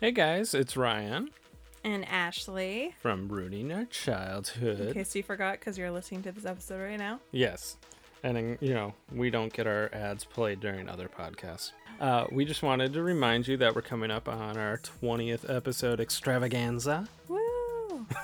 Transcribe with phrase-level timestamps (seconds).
[0.00, 1.30] Hey guys, it's Ryan
[1.84, 2.94] And Ashley.
[3.00, 4.80] from Ruining Our Childhood.
[4.88, 7.20] In case you forgot, because you're listening to this episode right now.
[7.32, 7.76] Yes.
[8.22, 11.72] And, you know, we don't get our ads played during other podcasts.
[12.00, 16.00] Uh, we just wanted to remind you that we're coming up on our 20th episode
[16.00, 17.08] extravaganza.
[17.28, 18.06] Woo!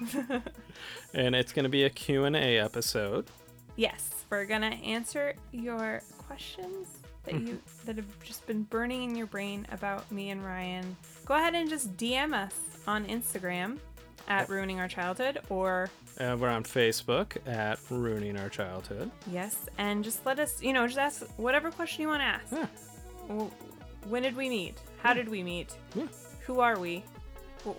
[1.14, 3.26] And it's going to be a Q&A episode.
[3.76, 6.88] yes, we're gonna answer your questions
[7.24, 10.96] that you that have just been burning in your brain about me and Ryan.
[11.26, 12.54] Go ahead and just DM us
[12.86, 13.78] on Instagram
[14.28, 19.10] at ruining our childhood or Uh, we're on Facebook at Ruining Our Childhood.
[19.30, 22.52] yes, and just let us you know just ask whatever question you want to ask.
[22.52, 23.46] Yeah.
[24.08, 24.78] When did we meet?
[25.02, 25.74] How did we meet?
[25.94, 26.06] Yeah.
[26.46, 27.02] Who are we?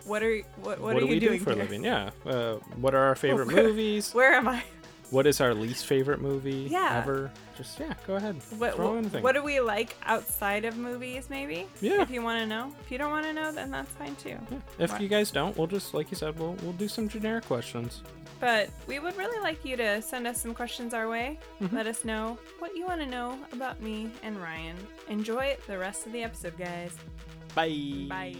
[0.05, 1.83] What are what, what, are do you we doing do for a living?
[1.83, 2.09] Yeah.
[2.25, 4.13] Uh, what are our favorite Where- movies?
[4.13, 4.63] Where am I?
[5.11, 6.99] What is our least favorite movie Yeah.
[7.01, 7.31] ever?
[7.57, 8.35] Just, yeah, go ahead.
[8.57, 11.67] What, what, what do we like outside of movies, maybe?
[11.81, 12.01] Yeah.
[12.01, 12.73] If you want to know.
[12.81, 14.37] If you don't want to know, then that's fine too.
[14.51, 14.57] Yeah.
[14.79, 17.45] If Why- you guys don't, we'll just, like you said, we'll, we'll do some generic
[17.45, 18.01] questions.
[18.41, 21.39] But we would really like you to send us some questions our way.
[21.61, 21.73] Mm-hmm.
[21.75, 24.75] Let us know what you want to know about me and Ryan.
[25.07, 26.95] Enjoy the rest of the episode, guys.
[27.55, 28.07] Bye.
[28.09, 28.35] Bye.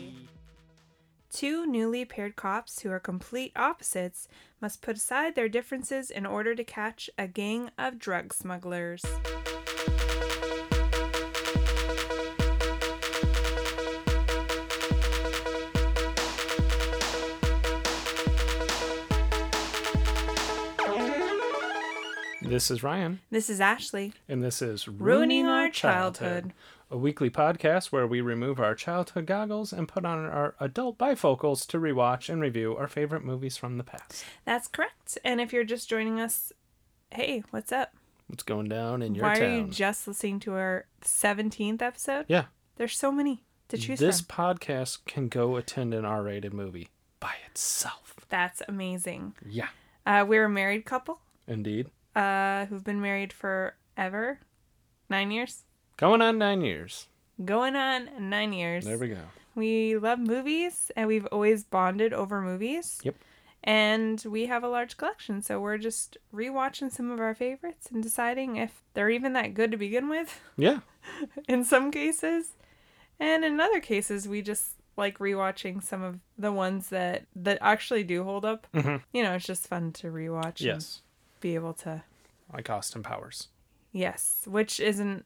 [1.35, 4.29] Two newly paired cops who are complete opposites
[4.61, 9.03] must put aside their differences in order to catch a gang of drug smugglers.
[22.41, 24.13] This is Ryan, This is Ashley.
[24.29, 26.53] and this is Ruining Our Childhood.
[26.95, 31.67] A weekly podcast where we remove our childhood goggles and put on our adult bifocals
[31.67, 34.23] to rewatch and review our favorite movies from the past.
[34.45, 35.17] That's correct.
[35.25, 36.53] And if you're just joining us,
[37.11, 37.93] hey, what's up?
[38.27, 39.43] What's going down in your Why town?
[39.43, 42.25] are you just listening to our 17th episode?
[42.29, 42.45] yeah,
[42.77, 44.07] There's so many to choose from.
[44.07, 44.55] this from.
[44.55, 46.87] podcast can go attend an R-rated movie
[47.19, 48.15] by itself.
[48.29, 49.35] That's amazing.
[49.45, 49.67] Yeah,
[50.05, 51.87] Uh, we're a married couple indeed.
[52.15, 54.39] uh, who've been married forever.
[55.09, 55.64] Nine years?
[55.97, 57.07] Going on nine years.
[57.43, 58.85] Going on nine years.
[58.85, 59.17] There we go.
[59.55, 62.99] We love movies and we've always bonded over movies.
[63.03, 63.15] Yep.
[63.63, 68.03] And we have a large collection, so we're just rewatching some of our favorites and
[68.03, 70.81] deciding if they're even that good to begin with Yeah,
[71.47, 72.49] in some cases.
[73.19, 78.03] And in other cases, we just like rewatching some of the ones that that actually
[78.03, 78.67] do hold up.
[78.73, 79.01] Mhm.
[79.13, 81.01] You know, it's just fun to rewatch yes.
[81.35, 82.03] and be able to
[82.53, 83.47] Like Austin Powers.
[83.91, 85.23] Yes, which is an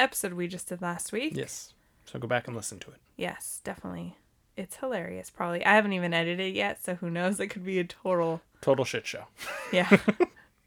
[0.00, 1.36] episode we just did last week.
[1.36, 1.72] Yes.
[2.06, 2.96] So go back and listen to it.
[3.16, 4.16] Yes, definitely.
[4.56, 5.30] It's hilarious.
[5.30, 5.64] Probably.
[5.64, 7.38] I haven't even edited it yet, so who knows?
[7.40, 8.40] It could be a total.
[8.60, 9.24] Total shit show.
[9.72, 9.88] Yeah.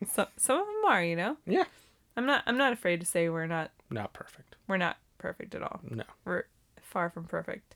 [0.09, 1.37] some some of them are, you know.
[1.45, 1.65] Yeah.
[2.15, 2.43] I'm not.
[2.47, 3.71] I'm not afraid to say we're not.
[3.89, 4.55] Not perfect.
[4.67, 5.81] We're not perfect at all.
[5.89, 6.03] No.
[6.25, 6.43] We're
[6.81, 7.75] far from perfect.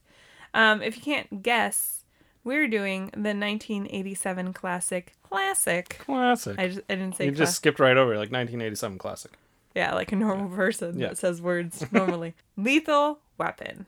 [0.53, 2.06] Um, if you can't guess,
[2.44, 5.16] we're doing the 1987 classic.
[5.23, 5.97] Classic.
[6.00, 6.57] Classic.
[6.57, 7.25] I just I didn't say.
[7.25, 9.31] you class- just skipped right over like 1987 classic.
[9.77, 11.09] Yeah, like a normal person Yeah.
[11.09, 12.33] that says words normally.
[12.57, 13.85] Lethal Weapon.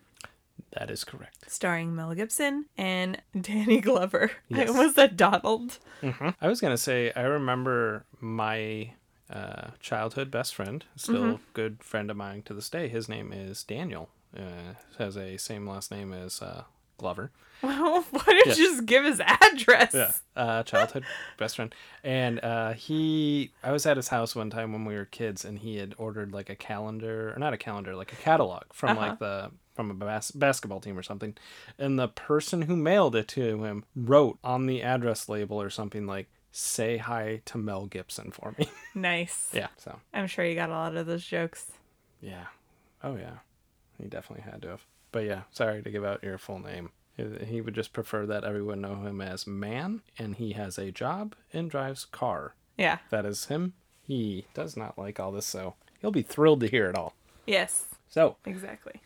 [0.74, 1.50] That is correct.
[1.52, 4.32] starring Mel Gibson and Danny Glover.
[4.50, 4.70] Yes.
[4.70, 5.80] I almost said Donald.
[6.42, 8.94] I was gonna say I remember my
[9.32, 11.44] uh, childhood best friend, still Mm-hmm.
[11.54, 12.88] good friend of mine to this day.
[12.88, 14.10] His name is Daniel.
[14.38, 16.64] Uh, has a same last name as uh,
[17.00, 17.32] Glover.
[17.62, 18.58] Well, why did Yes.
[18.58, 19.94] you just give his address?
[19.94, 21.04] Yeah, uh, childhood
[21.38, 23.52] best friend, and uh, he.
[23.64, 26.32] I was at his house one time when we were kids, and he had ordered
[26.32, 29.08] like a calendar, or not a calendar, like a catalog from Uh-huh.
[29.08, 31.36] like the from a bas- basketball team or something,
[31.78, 36.06] and the person who mailed it to him wrote on the address label or something
[36.08, 39.50] like "Say hi to Mel Gibson for me." Nice.
[39.54, 41.72] yeah, so I'm sure you got a lot of those jokes.
[42.22, 42.48] yeah,
[43.04, 43.38] oh yeah,
[44.02, 44.86] he definitely had to have.
[45.12, 46.90] But yeah, sorry to give out your full name.
[47.46, 51.36] He- would just prefer that everyone know him as Man, and he has a job
[51.54, 52.56] and drives car.
[52.78, 53.00] Yeah.
[53.10, 53.74] that is him.
[54.04, 57.14] He does not like all this, so he'll be thrilled to hear it all.
[57.46, 57.86] Yes.
[58.08, 59.02] So, Exactly.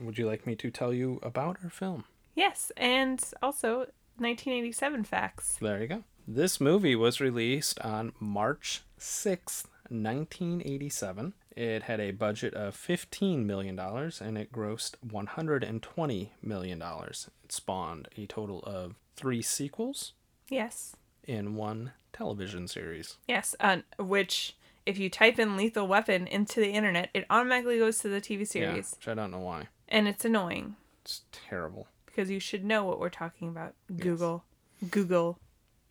[0.00, 2.04] would you like me to tell you about our film?
[2.34, 3.86] Yes, and also
[4.16, 5.58] 1987 facts.
[5.60, 6.04] There you go.
[6.26, 11.34] This movie was released on March 6th, 1987.
[11.58, 16.82] It had a budget of $15 million and it grossed $120 million.
[16.82, 20.12] It spawned a total of three sequels
[20.48, 20.94] Yes.
[21.24, 23.16] in one television series.
[23.26, 23.56] Yes.
[23.58, 24.56] Uh, which,
[24.86, 28.46] if you type in Lethal Weapon into the internet, it automatically goes to the TV
[28.46, 28.92] series.
[28.92, 29.66] Yeah, which I don't know why.
[29.88, 31.88] And it's annoying It's terrible.
[32.06, 33.74] because you should know what we're talking about.
[33.96, 34.44] Google.
[34.90, 35.40] Google.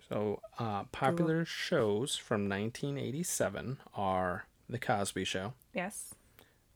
[0.08, 6.14] So, uh, popular shows from 1987 are The Cosby Show, Yes.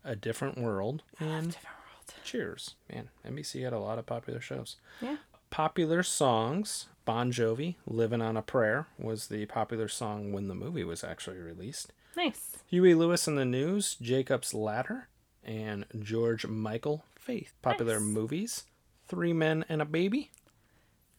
[0.04, 2.14] A Different World, and Different world.
[2.24, 2.76] Cheers.
[2.92, 4.78] Man, NBC had a lot of popular shows.
[5.02, 5.18] Yeah.
[5.50, 10.84] Popular songs Bon Jovi, Living on a Prayer, was the popular song when the movie
[10.84, 11.92] was actually released.
[12.16, 12.58] Nice.
[12.68, 15.08] Huey Lewis and the News, Jacob's Ladder,
[15.44, 17.54] and George Michael Faith.
[17.62, 18.08] Popular Nice.
[18.10, 18.64] movies
[19.08, 20.32] Three Men and a Baby,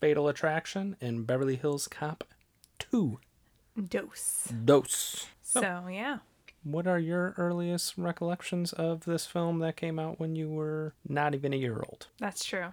[0.01, 2.25] Fatal Attraction, and Beverly Hills Cop
[2.79, 3.19] 2.
[3.89, 4.53] Dose.
[4.65, 5.27] Dose.
[5.43, 6.19] So, yeah.
[6.65, 11.35] What are your earliest recollections of this film that came out when you were not
[11.35, 12.07] even a year old?
[12.19, 12.67] That's true.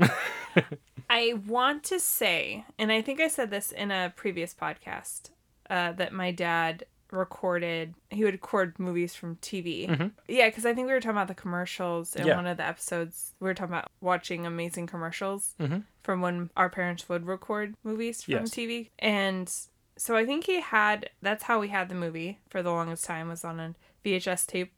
[1.09, 5.31] I want to say, and I think I said this in a previous podcast,
[5.69, 10.11] uh, that my dad recorded, he would record movies from TV.
[10.27, 12.27] Yeah, because I think we were talking about the commercials in Mm-hmm.
[12.29, 12.35] Yeah.
[12.35, 13.33] one of the episodes.
[13.39, 15.85] We were talking about watching amazing commercials Mhm.
[16.03, 18.51] from when our parents would record movies from Yes.
[18.51, 18.89] TV.
[18.99, 19.51] And
[19.99, 23.27] so I think he had, that's how we had the movie for the longest time,
[23.27, 23.75] was on a
[24.05, 24.73] VHS tape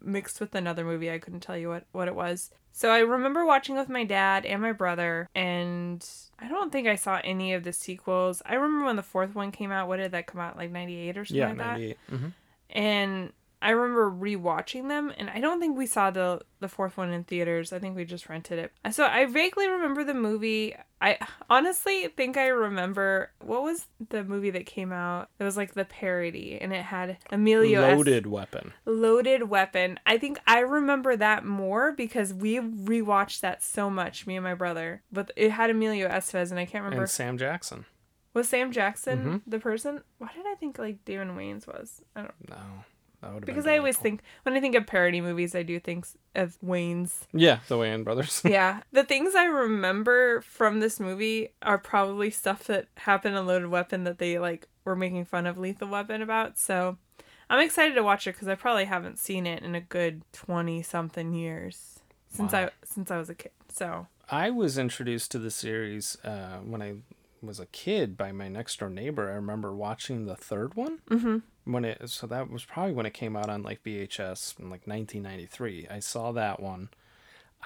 [0.00, 1.10] mixed with another movie.
[1.10, 2.50] I couldn't tell you what, what it was.
[2.72, 6.94] So I remember watching with my dad and my brother, and I don't think I
[6.94, 8.40] saw any of the sequels.
[8.46, 9.88] I remember when the fourth one came out.
[9.88, 10.56] What did that come out?
[10.56, 11.72] Like 98 or something Yeah, like that?
[11.80, 11.98] 98.
[12.08, 12.26] hmm
[12.70, 13.32] And
[13.62, 17.24] I remember rewatching them, and I don't think we saw the the fourth one in
[17.24, 17.72] theaters.
[17.72, 18.72] I think we just rented it.
[18.92, 20.74] So I vaguely remember the movie.
[21.00, 21.18] I
[21.50, 25.28] honestly think I remember what was the movie that came out.
[25.40, 28.72] It was like the parody, and it had Emilio Loaded Weapon.
[28.84, 29.98] Loaded Weapon.
[30.06, 34.54] I think I remember that more because we rewatched that so much, me and my
[34.54, 35.02] brother.
[35.10, 37.02] But it had Emilio Estevez, and I can't remember.
[37.04, 37.86] And Sam Jackson.
[38.34, 39.36] was Sam Jackson Mm-hmm.
[39.50, 40.02] the person?
[40.18, 42.02] Why did I think like Damon Wayans was?
[42.14, 42.56] I don't No.
[43.44, 47.26] Because I always think when I think of parody movies, I do think of Wayans.
[47.32, 48.42] Yeah, the Wayans brothers.
[48.44, 53.68] yeah, the things I remember from this movie are probably stuff that happened in Loaded
[53.68, 56.58] Weapon that they like were making fun of Lethal Weapon about.
[56.58, 56.98] So
[57.48, 60.82] I'm excited to watch it because I probably haven't seen it in a good twenty
[60.82, 63.52] something years since I since I was a kid.
[63.68, 66.94] So I was introduced to the series uh, when I
[67.42, 69.30] was a kid by my next door neighbor.
[69.30, 71.38] I remember watching the third one mm-hmm.
[71.64, 72.08] When it.
[72.10, 75.88] So that was probably when it came out on like VHS in like 1993.
[75.90, 76.88] I saw that one.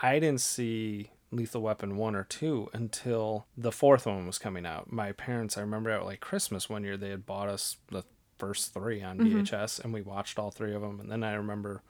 [0.02, 4.93] I didn't see Lethal Weapon one or two until the fourth one was coming out.
[4.93, 8.04] My parents, I remember at like Christmas one year, they had bought us the
[8.38, 9.40] first three on mm-hmm.
[9.40, 11.00] VHS, and we watched all three of them.
[11.00, 11.82] And then I remember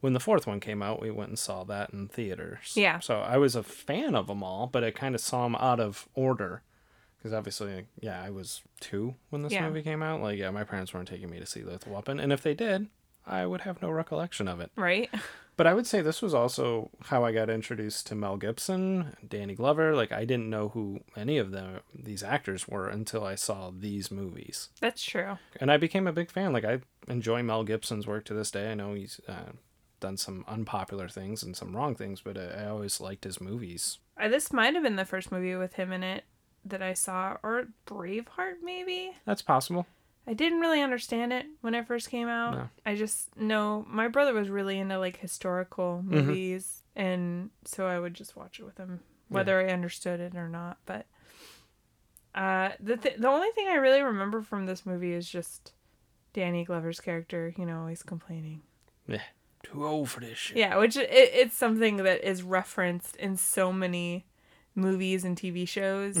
[0.00, 2.72] when the fourth one came out, we went and saw that in theaters.
[2.74, 2.98] Yeah.
[3.00, 5.80] So I was a fan of them all, but I kind of saw them out
[5.80, 6.62] of order.
[7.26, 9.66] Because obviously, yeah, I was two when this Yeah.
[9.66, 10.22] movie came out.
[10.22, 12.20] Like, yeah, my parents weren't taking me to see Lethal Weapon.
[12.20, 12.86] And if they did,
[13.26, 14.70] I would have no recollection of it.
[14.76, 15.10] right,
[15.56, 19.56] But I would say this was also how I got introduced to Mel Gibson, Danny
[19.56, 19.96] Glover.
[19.96, 24.08] Like, I didn't know who any of them, these actors were until I saw these
[24.12, 24.68] movies.
[24.80, 25.38] that's true.
[25.60, 26.52] And I became a big fan.
[26.52, 26.78] Like, I
[27.08, 28.70] enjoy Mel Gibson's work to this day.
[28.70, 29.52] I know he's uh,
[29.98, 33.98] done some unpopular things and some wrong things, but I, I always liked his movies.
[34.16, 36.22] Uh, this might have been the first movie with him in it
[36.70, 39.12] that I saw, or Braveheart maybe.
[39.24, 39.86] That's possible.
[40.26, 42.54] I didn't really understand it when it first came out.
[42.54, 42.68] No.
[42.84, 46.14] I just know my brother was really into like historical Mm-hmm.
[46.26, 50.48] movies, and so I would just watch it with him, whether I understood it or
[50.48, 50.78] not.
[50.86, 51.06] But
[52.34, 55.72] uh, the th- the only thing I really remember from this movie is just
[56.32, 58.62] Danny Glover's character, you know, always complaining.
[59.08, 59.22] Yeah.
[59.62, 60.56] Too old for this shit.
[60.58, 64.26] Yeah, which it, it's something that is referenced in so many
[64.74, 66.16] movies and TV shows.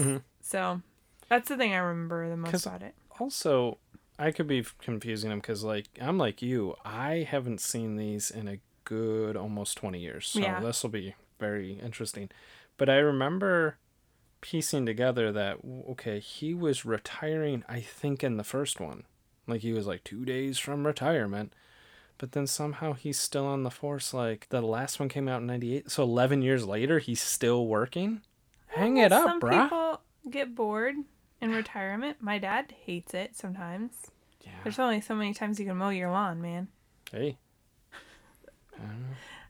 [0.46, 0.80] So
[1.28, 2.94] that's the thing I remember the most about it.
[3.18, 3.78] Also,
[4.16, 6.76] I could be confusing them because, like, I'm like you.
[6.84, 10.28] I haven't seen these in a good almost 20 years.
[10.28, 10.60] So Yeah.
[10.60, 12.30] this will be very interesting.
[12.76, 13.78] But I remember
[14.40, 15.58] piecing together that,
[15.90, 19.02] okay, he was retiring, I think, in the first one.
[19.48, 21.52] Like, he was like two days from retirement.
[22.18, 24.14] But then somehow he's still on the force.
[24.14, 25.90] Like, the last one came out in 98.
[25.90, 28.20] So 11 years later, he's still working?
[28.68, 29.64] Hang it up, bruh.
[29.64, 30.00] people
[30.30, 30.94] get bored
[31.40, 32.18] in retirement.
[32.20, 33.92] My dad hates it sometimes.
[34.42, 34.52] Yeah.
[34.62, 36.68] There's only so many times you can mow your lawn, man.
[37.10, 37.38] Hey.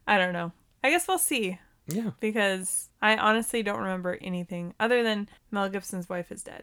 [0.07, 0.53] I don't know.
[0.85, 2.11] I guess we'll see Yeah.
[2.21, 6.63] because I honestly don't remember anything other than Mel Gibson's wife is dead,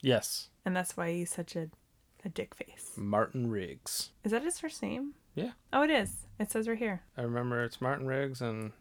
[0.00, 0.48] Yes.
[0.64, 1.68] and that's why he's such a
[2.22, 2.92] a dick face.
[2.98, 4.10] Martin Riggs.
[4.24, 5.14] Is that his first name?
[5.34, 5.52] Yeah.
[5.72, 6.26] Oh, it is.
[6.38, 7.00] It says right here.
[7.16, 8.72] I remember it's Martin Riggs, and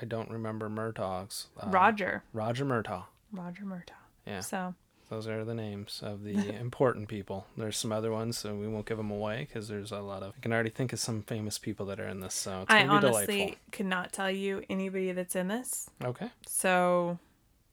[0.00, 1.48] I don't remember Murtaugh's.
[1.60, 2.22] Uh, Roger.
[2.32, 3.04] Roger Murtaugh.
[3.32, 4.05] Roger Murtaugh.
[4.26, 4.40] Yeah.
[4.40, 4.74] So
[5.08, 7.46] Those are the names of the important people.
[7.56, 10.34] There's some other ones, so we won't give them away because there's a lot of.
[10.36, 12.84] I can already think of some famous people that are in this, so it's I
[12.84, 13.58] gonna be honestly delightful.
[13.72, 15.88] could not tell you anybody that's in this.
[16.04, 16.30] Okay.
[16.46, 17.18] So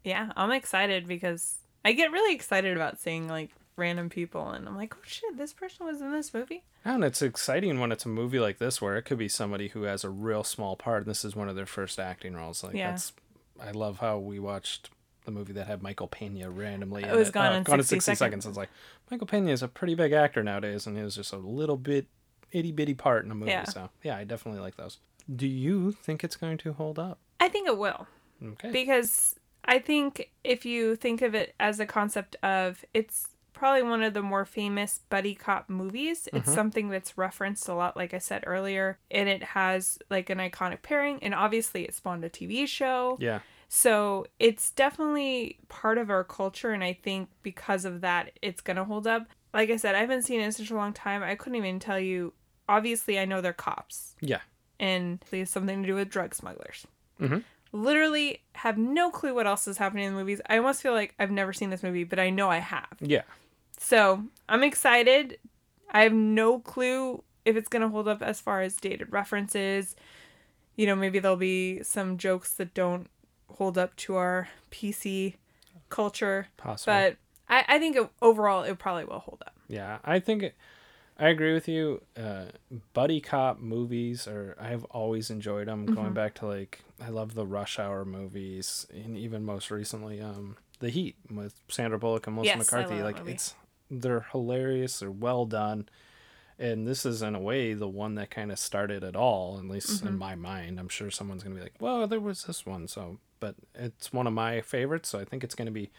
[0.03, 4.75] yeah, I'm excited because I get really excited about seeing like random people and I'm
[4.75, 6.63] like, oh shit, this person was in this movie.
[6.85, 9.83] And it's exciting when it's a movie like this where it could be somebody who
[9.83, 12.63] has a real small part and this is one of their first acting roles.
[12.63, 12.91] Like Yeah.
[12.91, 13.13] that's
[13.59, 14.89] I love how we watched
[15.25, 17.03] the movie that had Michael Pena randomly.
[17.03, 18.17] It in was Gone uh, in Gone 60 60 Seconds.
[18.19, 18.45] seconds.
[18.45, 18.69] It's like
[19.11, 22.07] Michael Pena is a pretty big actor nowadays and he was just a little bit
[22.51, 23.51] itty bitty part in a movie.
[23.51, 23.63] Yeah.
[23.65, 24.99] So yeah, I definitely like those.
[25.33, 27.19] Do you think it's going to hold up?
[27.39, 28.07] I think it will.
[28.45, 28.71] Okay.
[28.71, 34.01] because I think if you think of it as a concept of it's probably one
[34.03, 36.27] of the more famous buddy cop movies.
[36.33, 36.53] It's Mm-hmm.
[36.53, 40.81] something that's referenced a lot, like I said earlier, and it has like an iconic
[40.81, 43.15] pairing, and obviously it spawned a TV show.
[43.21, 43.39] yeah.
[43.75, 48.83] So it's definitely part of our culture, and I think because of that, it's gonna
[48.83, 49.25] hold up.
[49.51, 51.23] Like I said, I haven't seen it in such a long time.
[51.23, 52.33] I couldn't even tell you.
[52.69, 54.41] Obviously, I know they're cops, Yeah.
[54.79, 56.85] and they have something to do with drug smugglers.
[57.19, 57.43] Mhm.
[57.71, 60.39] Literally have no clue what else is happening in the movies.
[60.47, 62.95] I almost feel like I've never seen this movie, but I know I have.
[62.99, 63.23] Yeah.
[63.79, 65.39] So I'm excited.
[65.89, 69.95] I have no clue if it's gonna hold up as far as dated references.
[70.75, 73.07] You know, maybe there'll be some jokes that don't
[73.57, 75.35] hold up to our PC
[75.89, 76.47] culture.
[76.57, 76.93] Possible.
[76.93, 77.17] But
[77.49, 79.55] I, I think it, overall it probably will hold up.
[79.67, 80.55] Yeah, I think it,
[81.17, 82.01] I agree with you.
[82.17, 82.45] Uh,
[82.93, 85.85] buddy cop movies are I've always enjoyed them.
[85.85, 85.95] Mm-hmm.
[85.95, 90.57] Going back to like I love the Rush Hour movies, and even most recently, um,
[90.79, 93.01] The Heat with Sandra Bullock and Melissa Yes, McCarthy.
[93.03, 93.55] Like it's
[93.91, 94.99] they're hilarious.
[94.99, 95.87] They're well done.
[96.59, 99.65] And this is in a way the one that kind of started it all, at
[99.67, 100.07] least Mm-hmm.
[100.07, 100.79] in my mind.
[100.79, 104.25] I'm sure someone's gonna be like, "Well, there was this one," so but it's one
[104.25, 105.91] of my favorites, so I think it's gonna be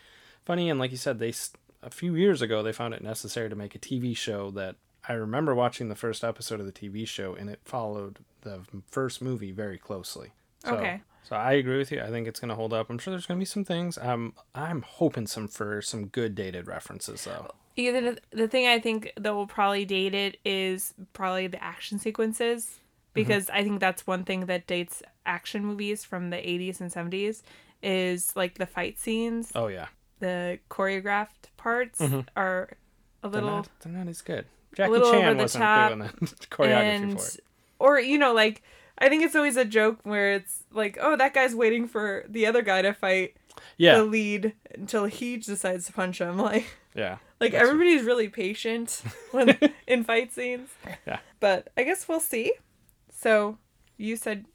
[0.47, 0.71] funny.
[0.71, 1.35] And like you said, they
[1.83, 5.13] a few years ago they found it necessary to make a TV show that I
[5.13, 8.61] remember watching the first episode of the TV show, and it followed the
[8.91, 10.33] first movie very closely.
[10.65, 11.03] So, Okay.
[11.25, 12.01] So I agree with you.
[12.01, 12.89] I think it's gonna hold up.
[12.89, 13.99] I'm sure there's gonna be some things.
[13.99, 17.51] I'm I'm hoping some for some good dated references though.
[17.77, 21.99] Yeah, the, the thing I think that will probably date it is probably the action
[21.99, 23.11] sequences mm-hmm.
[23.15, 27.43] because I think that's one thing that dates action movies from the 80s and 70s
[27.83, 29.87] is like the fight scenes, Oh yeah.
[30.21, 32.21] the choreographed parts mm-hmm.
[32.37, 32.71] are
[33.23, 34.47] a They're little not, they're not as good.
[34.75, 36.16] Jackie little Chan the wasn't top, doing that
[36.50, 36.71] choreography
[37.02, 37.40] and for it.
[37.78, 38.62] or you know like
[38.99, 42.47] I think it's always a joke where it's like oh that guy's waiting for the
[42.47, 43.37] other guy to fight
[43.76, 47.19] Yeah, the lead until he decides to punch him like yeah.
[47.40, 49.02] Like everybody's really patient
[49.33, 50.71] when in fight scenes.
[51.07, 51.19] Yeah.
[51.40, 52.52] But I guess we'll see.
[53.12, 53.59] So
[53.97, 54.47] you said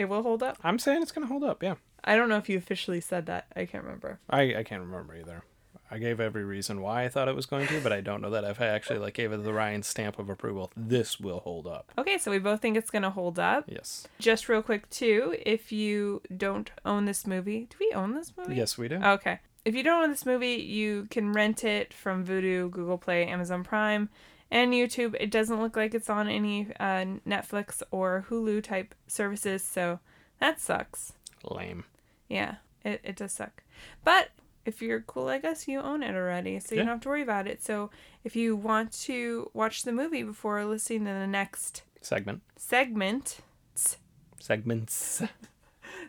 [0.00, 0.58] it will hold up.
[0.64, 1.62] I'm saying it's gonna hold up.
[1.62, 1.74] Yeah.
[2.02, 3.46] I don't know if you officially said that.
[3.54, 4.18] I can't remember.
[4.28, 5.44] I I can't remember either.
[5.92, 8.30] I gave every reason why I thought it was going to, but I don't know
[8.30, 10.70] that if I actually like gave it the Ryan stamp of approval.
[10.76, 11.90] This will hold up.
[11.98, 13.64] Okay, so we both think it's gonna hold up.
[13.66, 14.06] Yes.
[14.18, 18.54] Just real quick too, if you don't own this movie, do we own this movie?
[18.54, 18.96] Yes, we do.
[18.96, 19.40] Okay.
[19.64, 23.62] If you don't own this movie, you can rent it from Vudu, Google Play, Amazon
[23.62, 24.08] Prime,
[24.50, 25.14] and YouTube.
[25.20, 30.00] It doesn't look like it's on any uh, Netflix or Hulu type services, so
[30.38, 31.12] that sucks.
[31.44, 31.84] Lame.
[32.28, 33.62] Yeah, it, it does suck.
[34.04, 34.30] But
[34.66, 36.84] if you're cool like us, you own it already, so you Yeah.
[36.86, 37.62] don't have to worry about it.
[37.64, 37.90] So
[38.24, 42.42] if you want to watch the movie before listening to the next Segment.
[42.56, 43.38] segment,
[44.38, 45.22] Segments.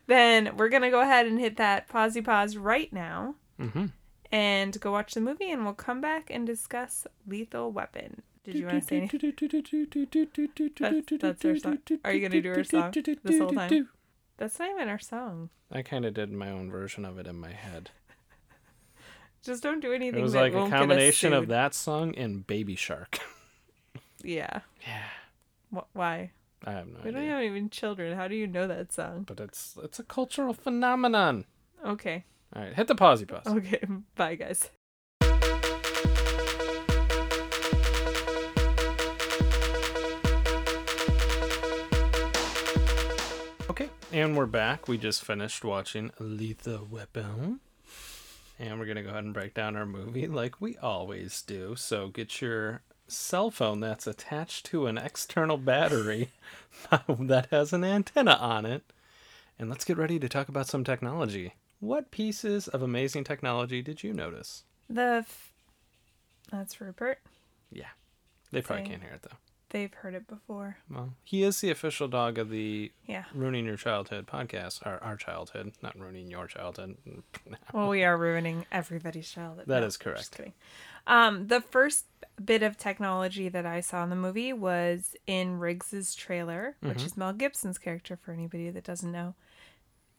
[0.07, 3.85] then we're going to go ahead and hit that pausey pause right now Mm-hmm.
[4.31, 8.23] and go watch the movie, and we'll come back and discuss Lethal Weapon.
[8.43, 9.27] Did you want to say anything?
[10.79, 11.77] That's- that's our song.
[12.03, 12.91] Are you gonna do our song
[13.23, 13.89] this whole time?
[14.37, 15.49] That's not even our song.
[15.71, 17.91] I kind of did my own version of it in my head.
[19.43, 20.19] Just don't do anything.
[20.19, 23.19] It was that like a won't get combination of that song and Baby Shark.
[24.23, 24.59] Yeah.
[24.85, 25.81] Yeah.
[25.93, 26.29] Why?
[26.63, 27.31] I have no We don't idea.
[27.33, 28.15] have even children.
[28.15, 29.23] How do you know that song?
[29.23, 31.45] But it's it's a cultural phenomenon.
[31.83, 32.25] Okay.
[32.55, 33.47] All right, hit the pausey pause.
[33.47, 33.81] Okay.
[34.15, 34.69] Bye, guys.
[44.11, 44.87] And we're back.
[44.87, 47.59] We just finished watching Lethal Weapon.
[48.59, 51.75] And we're going to go ahead and break down our movie like we always do.
[51.75, 56.29] So get your cell phone that's attached to an external battery
[57.07, 58.83] that has an antenna on it.
[59.57, 61.53] And let's get ready to talk about some technology.
[61.79, 64.63] What pieces of amazing technology did you notice?
[64.89, 65.23] The.
[65.25, 65.51] F-
[66.51, 67.19] That's Rupert.
[67.71, 67.87] Yeah.
[68.51, 69.37] They probably can't hear it though.
[69.71, 70.77] They've heard it before.
[70.89, 73.23] Well, he is the official dog of the Yeah.
[73.33, 76.97] Ruining Your Childhood podcast, or our childhood, not ruining your childhood.
[77.73, 79.65] Well, we are ruining everybody's childhood.
[79.67, 80.37] That No, is correct.
[80.37, 80.51] Just.
[81.07, 82.05] Um, the first
[82.43, 86.89] bit of technology that I saw in the movie was in Riggs's trailer, Mm-hmm.
[86.89, 89.33] which is Mel Gibson's character for anybody that doesn't know.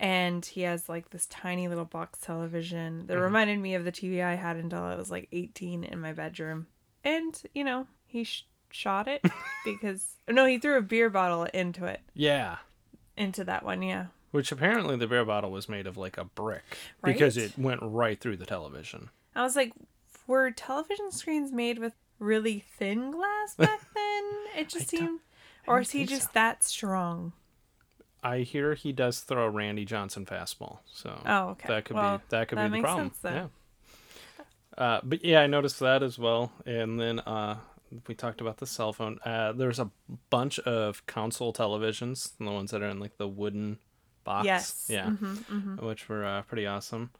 [0.00, 3.22] And he has like this tiny little box television that Mm-hmm.
[3.22, 6.66] reminded me of the TV I had until I was like 18 in my bedroom.
[7.04, 9.22] And, you know, he sh- shot it
[9.64, 12.56] because, no, he threw a beer bottle into it, Yeah.
[13.16, 14.06] into that one, yeah.
[14.30, 16.62] Which apparently the beer bottle was made of like a brick
[17.04, 19.10] because it went right through the television.
[19.34, 19.72] I was like,
[20.26, 24.24] were television screens made with really thin glass back then?
[24.56, 25.20] It just seemed,
[25.66, 26.30] or is he just so.
[26.34, 27.32] that strong?
[28.24, 31.68] I hear he does throw a Randy Johnson fastball, so Oh, okay.
[31.68, 33.12] that could Well, be that could that be the problem.
[33.12, 33.18] sense.
[33.24, 33.46] Yeah.
[34.78, 37.56] Uh, but yeah, I noticed that as well, and then uh,
[38.06, 39.18] we talked about the cell phone.
[39.24, 39.90] Uh, there's a
[40.30, 43.78] bunch of console televisions, the ones that are in like the wooden
[44.24, 44.46] box.
[44.46, 44.86] Yes.
[44.88, 45.06] Yeah.
[45.06, 47.10] Mm-hmm, Which were uh, pretty awesome.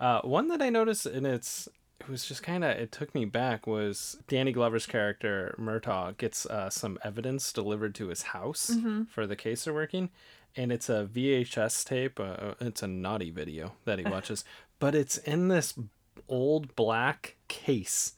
[0.00, 1.68] Uh, one that I noticed, and it's
[2.00, 6.44] it was just kind of it took me back was Danny Glover's character Murtaugh gets
[6.46, 9.04] uh, some evidence delivered to his house Mm-hmm.
[9.04, 10.10] for the case they're working,
[10.54, 12.20] and it's a VHS tape.
[12.20, 14.44] Uh, it's a naughty video that he watches,
[14.78, 15.72] but it's in this
[16.28, 18.12] old black case.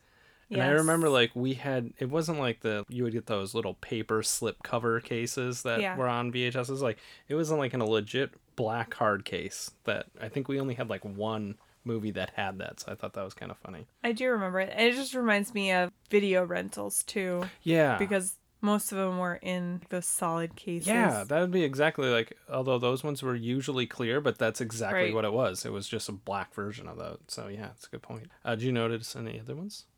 [0.51, 3.75] And I remember like we had it wasn't like the you would get those little
[3.75, 5.97] paper slip cover cases that Yeah.
[5.97, 6.69] were on VHS.
[6.69, 10.49] It was like it wasn't like in a legit black hard case that I think
[10.49, 12.81] we only had like one movie that had that.
[12.81, 13.87] So I thought that was kind of funny.
[14.03, 14.75] I do remember it.
[14.79, 17.97] It just reminds me of video rentals too, Yeah.
[17.99, 20.89] because most of them were in those solid cases.
[20.89, 25.05] yeah, that would be exactly like although those ones were usually clear, but that's exactly
[25.05, 25.15] Right.
[25.15, 25.65] what it was.
[25.65, 27.19] It was just a black version of that.
[27.29, 28.27] So yeah, it's a good point.
[28.45, 29.85] Uh, did you notice any other ones?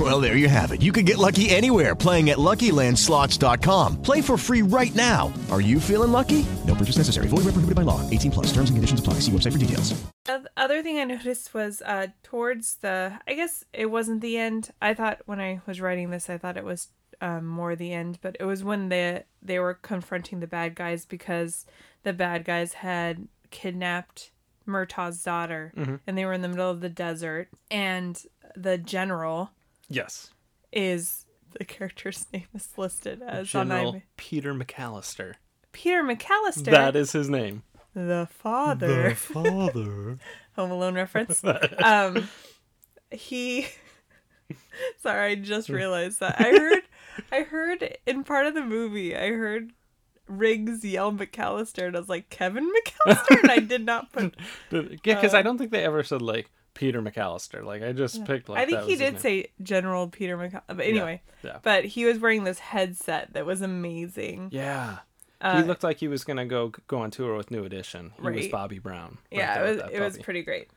[0.00, 0.80] Well, there you have it.
[0.80, 4.00] You can get lucky anywhere playing at LuckyLandSlots.com.
[4.00, 5.30] Play for free right now.
[5.50, 6.46] Are you feeling lucky?
[6.66, 7.26] No purchase necessary.
[7.26, 8.00] Void where prohibited by law.
[8.08, 8.46] 18 plus.
[8.46, 9.14] Terms and conditions apply.
[9.14, 9.92] See website for details.
[10.24, 14.70] The other thing I noticed was uh, towards the, I guess it wasn't the end.
[14.80, 16.88] I thought when I was writing this, I thought it was
[17.20, 21.04] um, more the end, but it was when they they were confronting the bad guys
[21.06, 21.66] because
[22.02, 24.32] the bad guys had kidnapped
[24.66, 25.72] Murtaugh's daughter,
[26.06, 28.24] and they were in the middle of the desert, and
[28.56, 29.50] the general
[29.94, 30.30] Yes.
[30.72, 31.26] is
[31.58, 34.02] the character's name is listed as on General IMDb.
[34.16, 35.34] Peter McAllister.
[35.72, 37.62] Peter McAllister, That is his name.
[37.94, 39.10] the father.
[39.10, 40.18] The father.
[40.56, 41.42] Home Alone reference.
[41.82, 42.28] um,
[43.10, 43.66] he.
[45.02, 46.36] Sorry, I just realized that.
[46.38, 46.82] I heard,
[47.30, 49.72] I heard in part of the movie, I heard
[50.26, 54.34] Riggs yell McAllister, and I was like Kevin McCallister, and I did not put.
[54.70, 57.64] yeah, because I don't think they ever said like Peter McAllister.
[57.64, 61.22] Like I just picked like I think he did say General Peter McAllister, but anyway.
[61.42, 61.58] yeah.
[61.62, 64.48] But he was wearing this headset that was amazing.
[64.52, 64.98] Yeah.
[65.40, 68.12] Uh, he looked like he was gonna go go on tour with New Edition.
[68.16, 68.50] He was Right.
[68.50, 69.18] Bobby Brown.
[69.32, 70.70] right Yeah, it was it was pretty great.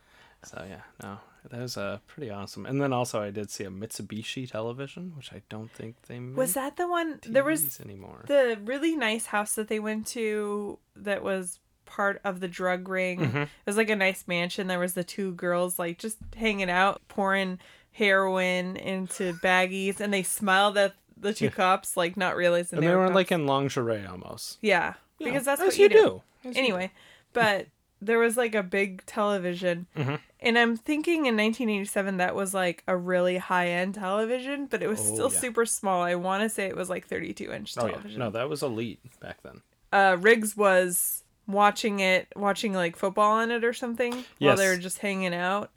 [0.43, 2.65] So yeah, no, that was uh, pretty awesome.
[2.65, 6.53] And then also I did see a Mitsubishi television, which I don't think they Was
[6.53, 7.19] that the one?
[7.27, 8.25] There was anymore.
[8.27, 13.19] the really nice house that they went to that was part of the drug ring.
[13.19, 13.38] Mm-hmm.
[13.38, 14.67] It was like a nice mansion.
[14.67, 17.60] There was the two girls like just hanging out, pouring
[18.00, 22.89] heroin into baggies, and they smiled at the two cops, like not realizing and they,
[22.91, 23.15] they were cops.
[23.15, 24.58] like in lingerie almost.
[24.62, 26.21] yeah, Yeah, because that's as what you, you do.
[26.43, 26.52] do.
[26.56, 26.91] Anyway,
[27.34, 27.67] but
[28.02, 29.88] there was like a big television.
[29.98, 30.15] Mm-hmm.
[30.41, 34.88] And I'm thinking in 1987 that was like a really high end television, but it
[34.88, 35.39] was Oh, still yeah.
[35.39, 36.04] super small.
[36.04, 38.62] I want to say it was like 32 inch Oh television yeah, no, that was
[38.62, 39.62] elite back then.
[39.91, 44.75] uh Riggs was watching it watching like football on it or something while they Yes.
[44.77, 45.69] were just hanging out.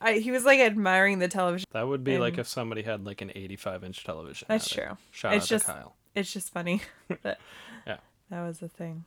[0.00, 1.66] I, he was like admiring the television.
[1.72, 4.46] That would be like if somebody had like an 85 inch television.
[4.48, 4.86] That's had it.
[4.86, 4.96] true.
[5.10, 5.94] Shout It's out just- to Kyle.
[6.14, 6.82] It's just funny
[7.22, 7.38] that
[7.86, 7.98] Yeah.
[8.30, 9.04] that was the thing.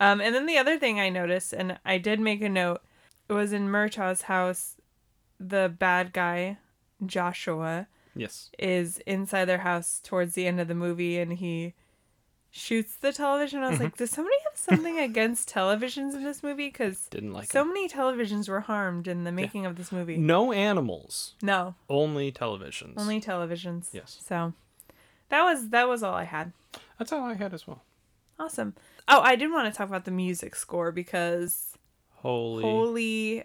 [0.00, 2.80] Um, and then the other thing I noticed, and I did make a note,
[3.28, 4.76] it was in Murtaugh's house.
[5.38, 6.58] the bad guy,
[7.04, 8.50] Joshua, Yes.
[8.58, 11.74] is inside their house towards the end of the movie and he
[12.54, 13.60] shoots the television.
[13.62, 13.84] I was Mm-hmm.
[13.84, 16.68] like, does somebody have something against televisions in this movie?
[16.68, 17.64] Because Didn't like so it.
[17.64, 20.18] many televisions were harmed in the making of this movie.
[20.18, 22.94] No animals, No, only televisions.
[22.98, 23.88] only televisions.
[23.92, 24.18] Yes.
[24.24, 24.52] So
[25.30, 26.52] that was that was all I had.
[26.98, 27.82] That's all I had as well.
[28.38, 28.74] Awesome.
[29.08, 31.76] Oh, I did want to talk about the music score because
[32.16, 33.44] Holy, holy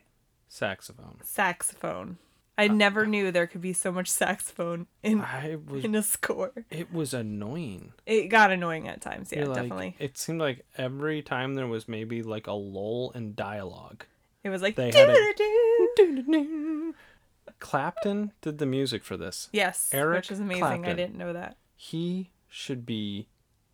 [0.49, 1.17] saxophone.
[1.23, 2.17] saxophone.
[2.57, 5.85] Uh, I never knew there could be so much saxophone in I was.
[5.85, 6.51] in a score.
[6.71, 7.93] It was annoying.
[8.05, 9.31] It got annoying at times.
[9.31, 9.95] Yeah, You're like- definitely.
[9.99, 14.05] It seemed like every time there was maybe like a lull in dialogue.
[14.43, 16.93] It was like They had a-.
[17.59, 19.49] Clapton did the music for this.
[19.51, 20.63] Yes, Eric which is amazing.
[20.63, 20.95] I Clapton.
[20.95, 21.57] didn't know that.
[21.75, 23.27] He should be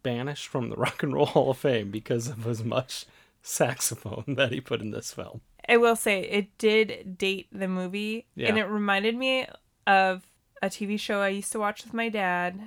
[0.03, 3.05] banished from the Rock and Roll Hall of Fame because of as much
[3.41, 5.41] saxophone that he put in this film.
[5.69, 9.47] I will say it did date the movie, and it reminded me
[9.87, 10.25] of
[10.61, 12.59] a TV show I used to watch with my dad.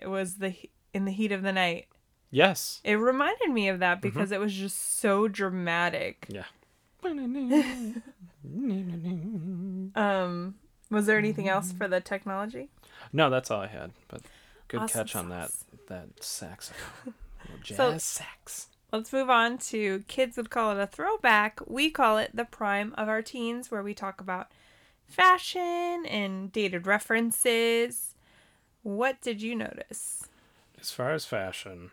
[0.00, 0.54] It was the
[0.94, 1.86] in the heat of the night.
[2.30, 2.80] Yes.
[2.84, 3.80] It reminded me of Mm-hmm.
[3.80, 6.26] that because it was just so dramatic.
[6.28, 6.44] Yeah.
[9.94, 10.54] Um,
[10.90, 12.68] was there anything else for the technology?
[13.12, 13.92] No, that's all I had.
[14.08, 14.22] But
[14.68, 15.50] good Awesome catch on that
[15.88, 17.14] that saxophone.
[17.62, 18.68] Jazz So- sax.
[18.92, 21.60] Let's move on to kids would call it a throwback.
[21.66, 24.50] We call it the prime of our teens, where we talk about
[25.06, 28.14] fashion and dated references.
[28.82, 30.28] What did you notice?
[30.80, 31.90] As far as fashion,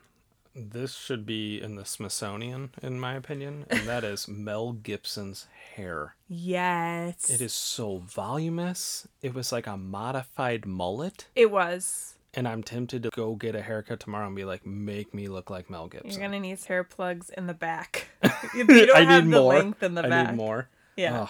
[0.55, 6.15] this should be in the Smithsonian, in my opinion, and that is Mel Gibson's hair.
[6.27, 7.29] Yes.
[7.29, 9.07] It is so voluminous.
[9.21, 11.27] It was like a modified mullet.
[11.35, 12.15] It was.
[12.35, 15.49] And I'm tempted to go get a haircut tomorrow and be like, make me look
[15.51, 16.09] like Mel Gibson.
[16.11, 18.07] You're gonna need hair plugs in the back.
[18.55, 19.53] you don't I have need the more.
[19.53, 20.29] length in the I back.
[20.31, 20.67] need more.
[20.95, 21.27] Yeah.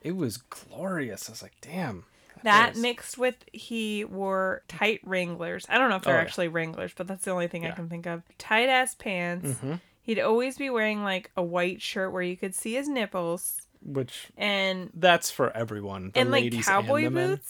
[0.00, 1.28] It was glorious.
[1.28, 2.04] I was like, damn.
[2.42, 5.64] That mixed with he wore tight Wranglers.
[5.68, 6.22] I don't know if they're Oh, yeah.
[6.22, 8.22] actually Wranglers, but that's the only thing I can think of.
[8.38, 9.60] Tight ass pants.
[9.60, 9.80] Mhm.
[10.02, 14.26] He'd always be wearing like a white shirt where you could see his nipples Which
[14.36, 16.10] and that's for everyone.
[16.14, 17.40] The and like cowboy and the men.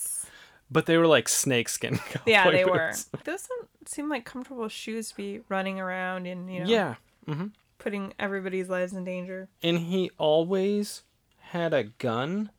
[0.73, 0.83] Boots.
[0.83, 1.99] But they were like snakeskin.
[2.25, 2.93] Yeah, they were.
[3.23, 6.95] Those don't seem like comfortable shoes to be running around and you know Yeah.
[7.27, 7.47] hmm
[7.79, 9.49] putting everybody's lives in danger.
[9.61, 11.03] And he always
[11.51, 12.49] had a gun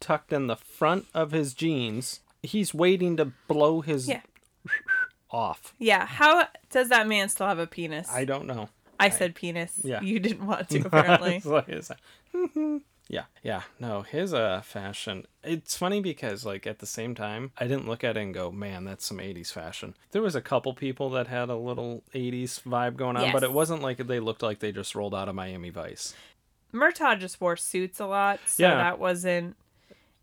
[0.00, 2.20] tucked in the front of his jeans.
[2.42, 4.20] He's waiting to blow his Yeah.
[5.30, 5.74] off.
[5.78, 6.06] Yeah.
[6.06, 8.10] How does that man still have a penis?
[8.10, 8.68] I don't know.
[8.98, 9.80] I said penis.
[9.84, 10.00] Yeah.
[10.00, 11.40] You didn't want to apparently.
[13.08, 13.62] It's like- it's like, yeah, yeah.
[13.88, 15.26] No, his uh fashion.
[15.42, 18.50] It's funny because like at the same time, I didn't look at it and go,
[18.50, 22.60] "Man, that's some '80s fashion." There was a couple people that had a little '80s
[22.62, 25.34] vibe going on, but it wasn't like they looked like they just rolled out of
[25.34, 26.14] Miami Vice.
[26.72, 28.74] Murtaugh just wore suits a lot, so Yeah.
[28.76, 29.56] that wasn't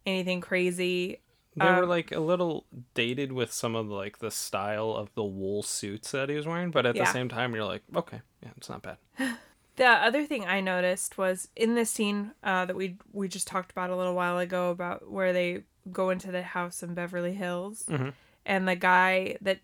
[0.06, 1.20] anything crazy.
[1.56, 5.24] They were Um, like a little dated with some of like the style of the
[5.24, 7.06] wool suits that he was wearing, but at Yeah.
[7.06, 8.98] the same time, you're like, okay, yeah, it's not bad.
[9.78, 13.72] The other thing I noticed was in this scene uh, that we we just talked
[13.72, 17.86] about a little while ago about where they go into the house in Beverly Hills,
[17.90, 18.14] Mhm.
[18.46, 19.60] and the guy that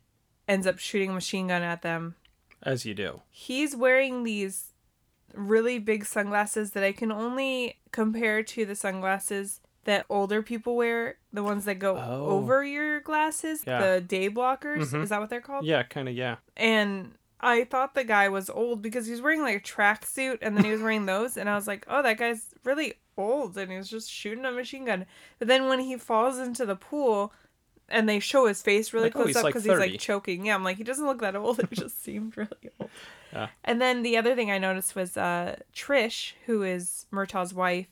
[0.47, 2.15] ends up shooting a machine gun at them,
[2.63, 3.21] As you do.
[3.29, 4.73] he's wearing these
[5.33, 11.17] really big sunglasses that I can only compare to the sunglasses that older people wear,
[11.31, 12.25] the ones that go Oh.
[12.27, 13.95] over your glasses, Yeah.
[13.95, 14.87] the day blockers.
[14.93, 15.03] Mhm.
[15.03, 15.65] Is that what they're called?
[15.65, 16.15] Yeah, kind of.
[16.15, 16.37] Yeah.
[16.55, 20.57] And I thought the guy was old because he was wearing like a tracksuit and
[20.57, 21.37] then he was wearing those.
[21.37, 23.57] And I was like, oh, that guy's really old.
[23.57, 25.05] And he was just shooting a machine gun.
[25.39, 27.31] But then when he falls into the pool
[27.89, 29.99] and they show his face really Like, oh, close he's up like because he's like
[29.99, 30.45] choking.
[30.45, 31.59] Yeah, I'm like, he doesn't look that old.
[31.71, 32.89] It just seemed really old.
[33.31, 33.47] Yeah.
[33.63, 37.87] And then the other thing I noticed was uh, Trish, who is Murtaugh's wife.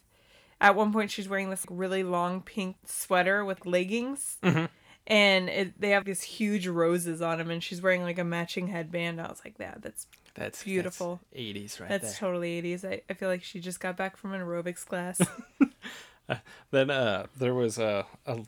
[0.61, 4.69] At one point, she's wearing this really long pink sweater with leggings Mhm.
[5.07, 8.67] And it, they have these huge roses on them and she's wearing like a matching
[8.67, 12.29] headband i was like yeah that's That's beautiful That's 80s right that's there.
[12.29, 15.21] totally 80s I, I feel like she just got back from an aerobics class
[16.71, 18.39] Then uh, there was a, a,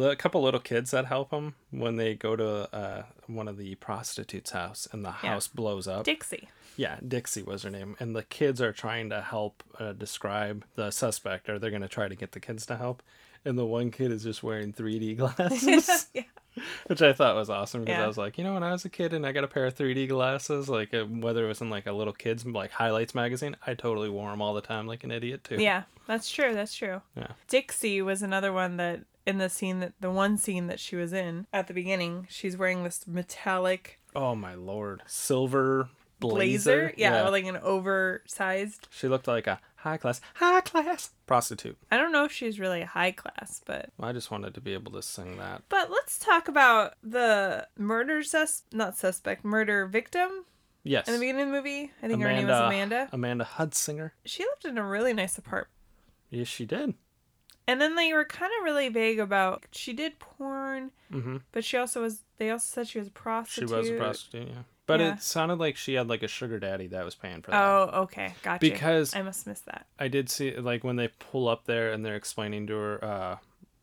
[0.00, 3.74] a couple little kids that help him when they go to uh, one of the
[3.74, 5.32] prostitutes' house and the Yeah.
[5.34, 6.04] house blows up.
[6.04, 10.64] dixie Yeah, Dixie was her name, and the kids are trying to help uh, describe
[10.74, 13.02] the suspect, or they're gonna try to get the kids to help.
[13.44, 16.22] And the one kid is just wearing 3D glasses, yeah
[16.88, 18.04] which I thought was awesome because Yeah.
[18.04, 19.66] I was like, you know, when I was a kid and I got a pair
[19.66, 23.14] of 3D glasses, like uh, whether it was in like a little kids like highlights
[23.14, 25.62] magazine, I totally wore them all the time like an idiot too.
[25.62, 27.28] yeah that's true that's true Yeah.
[27.46, 31.12] dixie was another one that in the scene that the one scene that she was
[31.12, 36.94] in at the beginning she's wearing this metallic Oh my lord, silver blazer, blazer.
[36.96, 41.76] Yeah, or like an oversized she looked like a high class, high class prostitute.
[41.90, 44.92] I don't know if she's really high class, but I just wanted to be able
[44.92, 45.62] to sing that.
[45.68, 50.44] but let's talk about the murder sus not suspect murder victim
[50.84, 51.06] Yes.
[51.06, 51.90] in the beginning of the movie.
[52.02, 53.08] I think her name was Amanda.
[53.12, 54.12] Amanda Hudsinger.
[54.24, 55.68] She lived in a really nice apartment.
[56.30, 56.94] Yes, she did.
[57.66, 61.38] And then they were kind of really vague about she did porn, Mm-hmm.
[61.52, 62.22] but she also was.
[62.38, 63.68] They also said she was a prostitute.
[63.70, 64.62] She was a prostitute, yeah.
[64.88, 65.12] But Yeah.
[65.12, 67.62] it sounded like she had like a sugar daddy that was paying for that.
[67.62, 68.58] Oh, okay, gotcha.
[68.58, 69.86] Because- I must miss that.
[70.00, 73.36] I did see like when they pull up there and they're explaining to her uh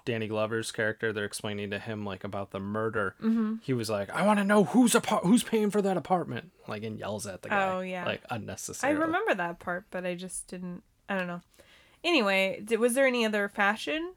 [0.04, 3.16] Danny Glover's character, they're explaining to him like about the murder.
[3.22, 3.56] Mm-hmm.
[3.62, 6.84] He was like, "I want to know who's apart, who's paying for that apartment," like
[6.84, 7.70] and yells at the guy.
[7.72, 8.06] Oh, yeah.
[8.06, 8.94] like unnecessary.
[8.94, 10.84] I remember that part, but I just didn't.
[11.10, 11.42] I don't know.
[12.04, 14.14] Anyway, did, was there any other fashion,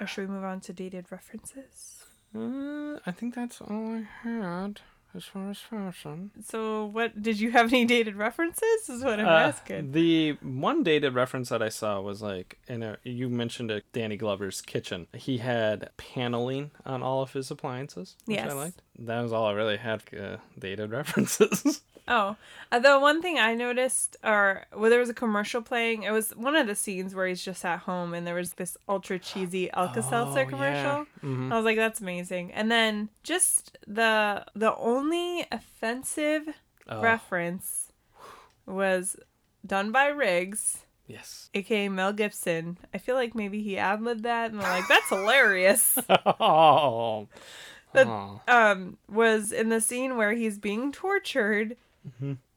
[0.00, 2.04] or should we move on to dated references?
[2.36, 4.80] Uh, I think that's all I had
[5.14, 6.30] as far as fashion.
[6.44, 8.88] So, what did you have any dated references?
[8.88, 9.92] Is what I'm Uh, asking.
[9.92, 14.16] the one dated reference that I saw was like in a you mentioned a Danny
[14.16, 15.06] Glover's kitchen.
[15.12, 18.50] He had paneling on all of his appliances, which Yes.
[18.50, 18.82] I liked.
[18.98, 21.82] That was all I really had uh, dated references.
[22.06, 22.36] Oh,
[22.70, 26.02] uh, the one thing I noticed, or well, there was a commercial playing.
[26.02, 28.76] It was one of the scenes where he's just at home, and there was this
[28.88, 30.48] ultra cheesy Alka Seltzer Oh, yeah.
[30.50, 31.06] commercial.
[31.22, 31.50] Mhm.
[31.52, 36.48] I was like, "That's amazing." And then just the the only offensive
[36.86, 37.00] Oh.
[37.00, 37.90] reference
[38.66, 39.16] was
[39.66, 41.48] done by Riggs, yes.
[41.54, 42.76] aka Mel Gibson.
[42.92, 45.98] I feel like maybe he ad libbed that, and they're like, "That's hilarious."
[46.40, 47.28] oh.
[47.94, 48.40] But Aw.
[48.48, 51.76] um, was in the scene where he's being tortured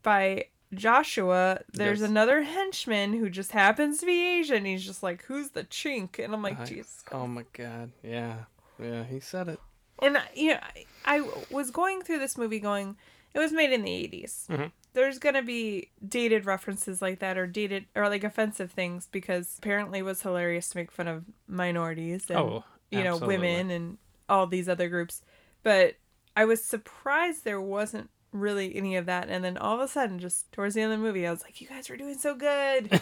[0.04, 1.62] by Joshua.
[1.74, 2.10] There's Yes.
[2.10, 4.66] another henchman who just happens to be Asian.
[4.66, 7.92] He's just like, "Who's the chink?" And I'm like, "Jesus." Oh my god.
[8.04, 8.46] Yeah.
[8.80, 9.60] Yeah, he said it.
[10.02, 10.86] And I- you know, I,
[11.18, 12.96] I was going through this movie, going,
[13.34, 14.46] it was made in the 80s.
[14.50, 14.72] Mhm.
[14.94, 20.00] There's gonna be dated references like that, or dated, or like offensive things, because apparently
[20.00, 23.98] it was hilarious to make fun of minorities and Oh, you know women and
[24.30, 25.22] all these other groups.
[25.64, 25.96] But
[26.36, 29.30] I was surprised there wasn't really any of that.
[29.30, 31.44] And then all of a sudden, just towards the end of the movie, I was
[31.44, 33.02] like, "You guys were doing so good,"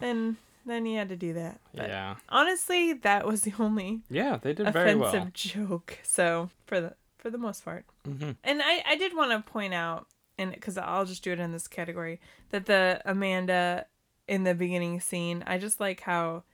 [0.00, 0.36] and
[0.66, 1.60] then he had to do that.
[1.74, 2.16] But Yeah.
[2.28, 5.30] honestly, that was the only Yeah, they did very offensive well.
[5.32, 5.98] joke.
[6.02, 8.36] So for the for the most part, Mhm.
[8.44, 10.06] and I I did want to point out,
[10.38, 13.86] and because I'll just do it in this category, that the Amanda
[14.26, 16.44] in the beginning scene, I just like how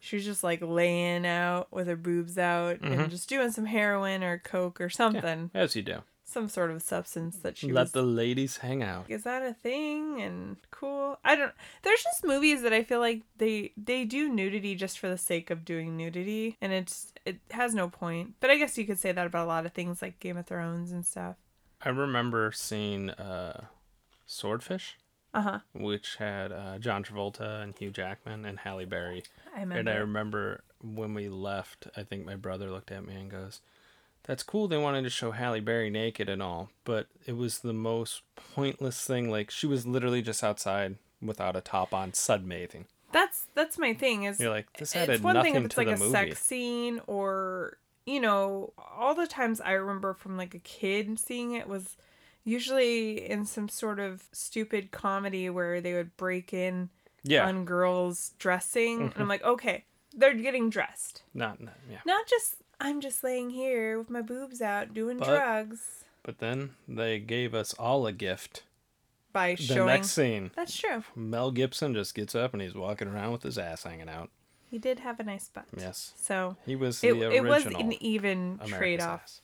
[0.00, 2.90] she's just like laying out with her boobs out Mhm.
[2.92, 6.02] and just doing some heroin or coke or something, As you do.
[6.28, 9.06] Some sort of substance that she Let was the ladies hang out.
[9.08, 13.22] is that a thing and cool i don't there's just movies that i feel like
[13.38, 17.74] they they do nudity just for the sake of doing nudity and it's it has
[17.74, 20.18] no point but i guess you could say that about a lot of things like
[20.18, 21.36] game of thrones and stuff
[21.80, 23.64] I remember seeing uh
[24.26, 24.96] Swordfish,
[25.34, 29.22] uh-huh which had uh, John Travolta and Hugh Jackman and Halle Berry.
[29.54, 29.78] i remember.
[29.78, 33.60] And I remember when we left, I think my brother looked at me and goes,
[34.26, 34.66] That's cool.
[34.68, 38.22] They wanted to show Halle Berry naked and all, but it was the most
[38.54, 39.30] pointless thing.
[39.30, 42.84] Like, she was literally just outside without a top on, sunbathing.
[43.12, 45.74] that's that's my thing is You're like, this added it's one nothing thing if it's
[45.76, 46.10] to like the a movie.
[46.12, 51.52] sex scene or you know all the times i remember from like a kid seeing
[51.54, 51.96] it was
[52.44, 56.88] usually in some sort of stupid comedy where they would break in
[57.24, 57.46] Yeah.
[57.48, 59.20] on girls dressing and Mhm.
[59.20, 59.84] i'm like okay
[60.14, 61.98] they're getting dressed Not, not yeah.
[62.04, 66.74] not just i'm just laying here with my boobs out doing But- drugs But then
[66.88, 68.64] they gave us all a gift.
[69.32, 72.74] by showing The showing next scene, that's true Mel Gibson just gets up and he's
[72.74, 74.30] walking around with his ass hanging out.
[74.70, 76.12] he did have a nice butt Yes.
[76.16, 79.40] so He was it, the it was an even America's trade-off ass.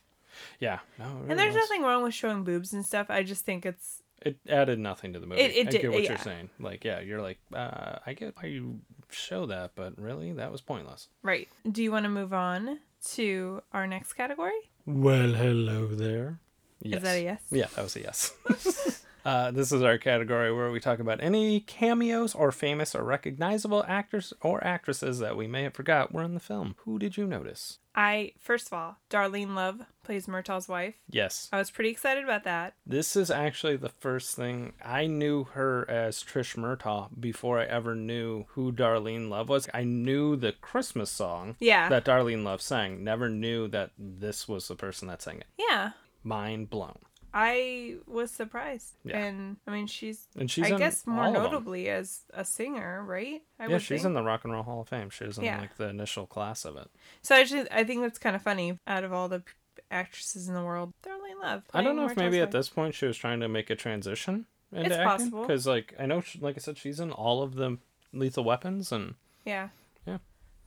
[0.59, 0.79] Yeah.
[0.99, 1.63] No, it and there's was.
[1.69, 5.21] nothing wrong with showing boobs and stuff i just think it's It added nothing to
[5.21, 5.41] the movie.
[5.43, 6.09] It- it I did- get what yeah.
[6.11, 6.49] you're saying.
[6.61, 10.61] Like, yeah, you're like, uh, I get why you show that, but really, that was
[10.61, 11.09] pointless.
[11.23, 16.41] right do you want to move on to our next category Well, hello there.
[16.81, 17.43] Is that a yes?
[17.51, 18.33] Yeah, that was a yes.
[19.25, 23.85] uh, this is our category where we talk about any cameos or famous or recognizable
[23.87, 26.75] actors or actresses that we may have forgot were in the film.
[26.85, 27.79] Who did you notice?
[27.95, 31.51] i first of all darlene love plays murtaugh's wife Yes.
[31.53, 35.85] i was pretty excited about that This is actually the first thing I knew her
[35.91, 39.69] as Trish Murtaugh before I ever knew who Darlene Love was.
[39.75, 41.91] I knew the Christmas song Yeah.
[41.91, 43.05] that Darlene Love sang.
[43.05, 45.47] Never knew that this was the person that sang it.
[45.59, 45.91] yeah
[46.25, 46.99] Mind blown.
[47.35, 48.95] I was surprised.
[49.05, 49.19] Yeah.
[49.19, 51.43] And I mean, she's, And she's I guess, more all of 'em.
[51.45, 53.43] notably as a singer, right?
[53.59, 54.05] I yeah, she's think.
[54.07, 55.11] in the Rock and Roll Hall of Fame.
[55.11, 55.61] She was in Yeah.
[55.61, 56.91] like the initial class of it.
[57.23, 58.79] So I just I think that's kind of funny.
[58.87, 59.43] Out of all the
[59.91, 61.63] actresses in the world, Darlene Love.
[61.73, 64.47] I don't know if maybe at this point she was trying to make a transition
[64.71, 65.41] into It's acting possible.
[65.43, 67.79] because, like, I know, she, like I said, she's in all of the
[68.13, 69.15] Lethal Weapons and
[69.45, 69.69] Yeah.
[70.07, 70.19] Yeah.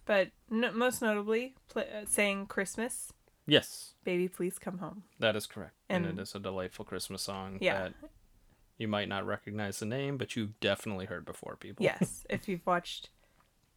[0.06, 3.12] But n- most notably, pl- uh, saying Christmas,
[3.48, 5.04] yes, baby, please come home.
[5.20, 5.74] that is correct.
[5.90, 7.84] And, And- it is a delightful Christmas song Yeah.
[7.84, 7.94] that
[8.78, 11.84] you might not recognize the name, but you've definitely heard before, people.
[11.84, 13.10] Yes, if you've watched,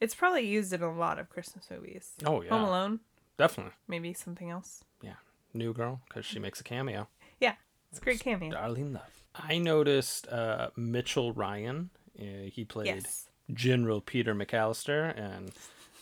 [0.00, 2.12] it's probably used in a lot of Christmas movies.
[2.24, 2.50] Oh, yeah.
[2.50, 3.00] Home Alone,
[3.36, 3.72] Definitely.
[3.86, 4.84] maybe something else.
[5.02, 5.14] Yeah.
[5.54, 7.08] New Girl, because she makes a cameo.
[7.40, 7.54] Yeah,
[7.90, 8.52] it's a great cameo.
[8.54, 9.22] Darlene Love.
[9.34, 11.90] I noticed uh, Mitchell Ryan.
[12.18, 13.28] Uh, he played Yes.
[13.54, 15.52] General Peter McAllister, and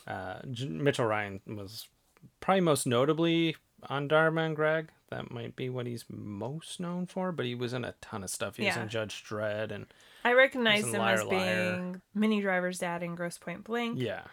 [0.07, 1.87] uh, G- Mitchell Ryan was
[2.39, 3.55] probably most notably
[3.89, 4.89] on Dharma and Greg.
[5.09, 8.29] That might be what he's most known for, but he was in a ton of
[8.29, 8.57] stuff.
[8.57, 9.85] He was in Judge Dredd, and
[10.25, 11.29] I recognize him Liar, as Liar.
[11.75, 14.23] being Minnie Driver's dad in Grosse Pointe Blank yeah,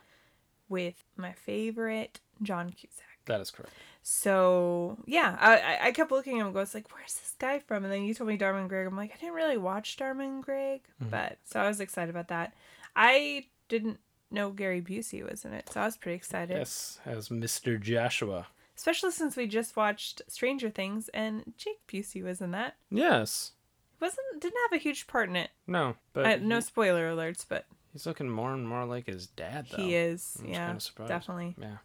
[0.68, 3.04] with my favorite John Cusack.
[3.26, 3.72] that is correct.
[4.02, 7.84] So yeah, I I- kept looking at him and goes like, where's this guy from?
[7.84, 8.86] And then you told me Dharma and Greg.
[8.86, 11.10] I'm like, I didn't really watch Dharma and Greg, Mm-hmm.
[11.10, 12.52] but so I was excited about that.
[12.96, 13.98] I didn't
[14.34, 16.56] know Gary Busey was in it, so I was pretty excited.
[16.56, 17.80] Yes, as Mr.
[17.80, 18.46] Joshua.
[18.76, 22.74] Especially since we just watched Stranger Things and Jake Busey was in that.
[22.90, 23.52] Yes.
[24.00, 25.50] wasn't didn't have a huge part in it.
[25.66, 29.66] No, but I, no spoiler alerts, but he's looking more and more like his dad,
[29.70, 29.82] though.
[29.82, 30.36] he is.
[30.40, 31.54] I was yeah, definitely.
[31.58, 31.76] Yeah.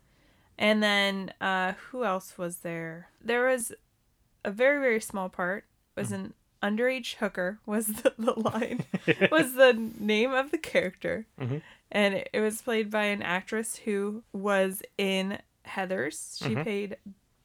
[0.58, 3.10] And then uh who else was there?
[3.24, 3.72] There was
[4.44, 5.66] a very very small part.
[5.96, 8.84] Was an underage hooker was the, the line
[9.32, 11.26] was the name of the character.
[11.40, 11.62] Mhm.
[11.92, 16.38] And it, it was played by an actress who was in Heathers.
[16.44, 16.64] She Mhm.
[16.64, 16.98] played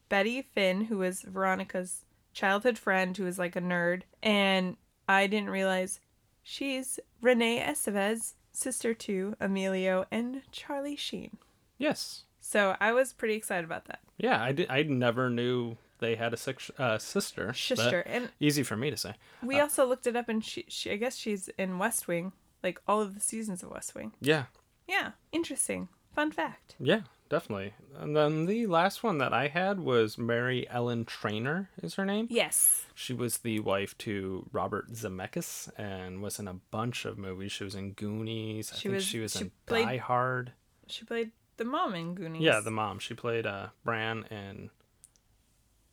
[0.09, 4.03] Betty Finn, who was Veronica's childhood friend who was like a nerd.
[4.23, 4.77] And
[5.09, 6.01] I didn't realize
[6.43, 11.39] she's Renee Estevez, sister to Emilio and Charlie Sheen.
[11.79, 12.25] Yes.
[12.41, 14.01] So I was pretty excited about that.
[14.19, 17.53] Yeah, I, did, I never knew they had a six, uh, sister.
[17.55, 19.15] Sister, and- easy for me to say.
[19.43, 22.81] We also looked it up, and she, she, I guess she's in West Wing, like
[22.87, 24.13] all of the seasons of West Wing.
[24.21, 24.45] Yeah,
[24.87, 25.89] Yeah, interesting.
[26.13, 26.77] Fun fact.
[26.79, 27.75] yeah, definitely.
[27.99, 32.29] And then the last one that I had was Mary Ellen Trainor, is her name.
[32.31, 32.85] Yes.
[32.95, 37.51] She was the wife to Robert Zemeckis and was in a bunch of movies.
[37.51, 38.71] She was in Goonies.
[38.73, 40.53] I She think was- she was she in played- Die Hard.
[40.87, 42.43] She played the mom in Goonies.
[42.43, 42.99] Yeah, the mom.
[43.01, 44.71] She played uh, Bran and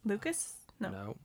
[0.06, 0.54] Lucas?
[0.80, 0.90] No.
[0.90, 1.18] no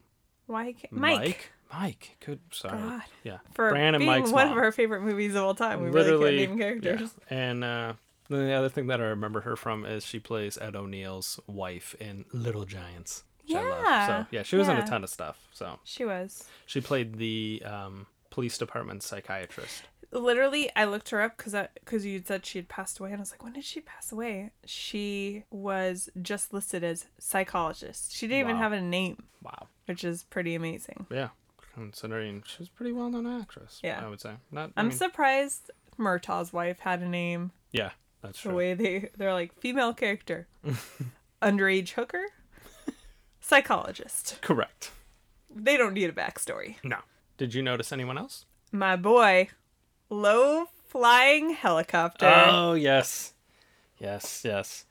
[0.46, 0.64] Why?
[0.64, 0.88] Mike.
[0.92, 1.50] Mike.
[1.72, 2.16] Mike.
[2.24, 2.40] Good.
[2.52, 2.78] Sorry.
[2.78, 3.02] God.
[3.24, 3.38] Yeah.
[3.54, 4.56] For Bran and being Mike's one mom.
[4.58, 7.10] of our favorite movies of all time, we literally really can't name characters.
[7.30, 7.36] yeah.
[7.50, 7.92] And uh,
[8.28, 11.94] then the other thing that I remember her from is she plays Ed O'Neill's wife
[12.00, 13.24] in Little Giants.
[13.46, 13.82] which I love.
[13.84, 15.38] Yeah, So yeah, she was in a ton of stuff.
[15.52, 16.44] So She was.
[16.66, 19.82] she played the um, police department psychiatrist.
[20.20, 23.20] Literally, I looked her up because because you said she had passed away, and I
[23.20, 24.50] was like, when did she pass away?
[24.64, 28.14] She was just listed as psychologist.
[28.14, 29.24] She didn't even have a name.
[29.42, 29.68] Wow.
[29.86, 31.06] Which is pretty amazing.
[31.10, 31.28] Yeah,
[31.74, 33.80] considering she was a pretty well known actress.
[33.82, 34.04] Yeah.
[34.04, 34.32] I would say.
[34.50, 34.70] Not.
[34.76, 37.52] I I'm mean, surprised Murtaugh's wife had a name.
[37.72, 37.90] Yeah,
[38.22, 38.50] that's true.
[38.50, 38.56] The true.
[38.58, 40.48] way they they're like female character,
[41.42, 42.24] underage hooker,
[43.40, 44.38] psychologist.
[44.40, 44.90] Correct.
[45.54, 46.76] They don't need a backstory.
[46.84, 46.98] No.
[47.38, 48.44] Did you notice anyone else?
[48.72, 49.48] My boy,
[50.10, 52.26] low flying helicopter.
[52.48, 53.34] Oh yes,
[53.98, 54.84] yes, yes.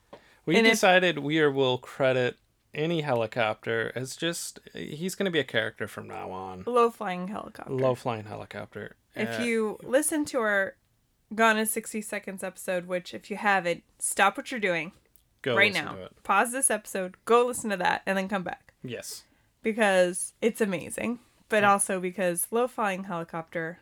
[0.44, 2.36] We And if- decided we will credit
[2.74, 6.62] any helicopter as just he's going to be a character from now on.
[6.66, 7.72] Low flying helicopter.
[7.72, 8.96] Low flying helicopter.
[9.14, 10.74] If Uh, you listen to our
[11.34, 14.92] Gone in 60 Seconds episode, which if you haven't, stop what you're doing
[15.42, 15.94] Go right now.
[15.94, 16.22] to it.
[16.22, 19.24] Pause this episode, go listen to that, and then come back yes,
[19.62, 21.18] because it's amazing.
[21.48, 23.78] But also because low flying helicopter.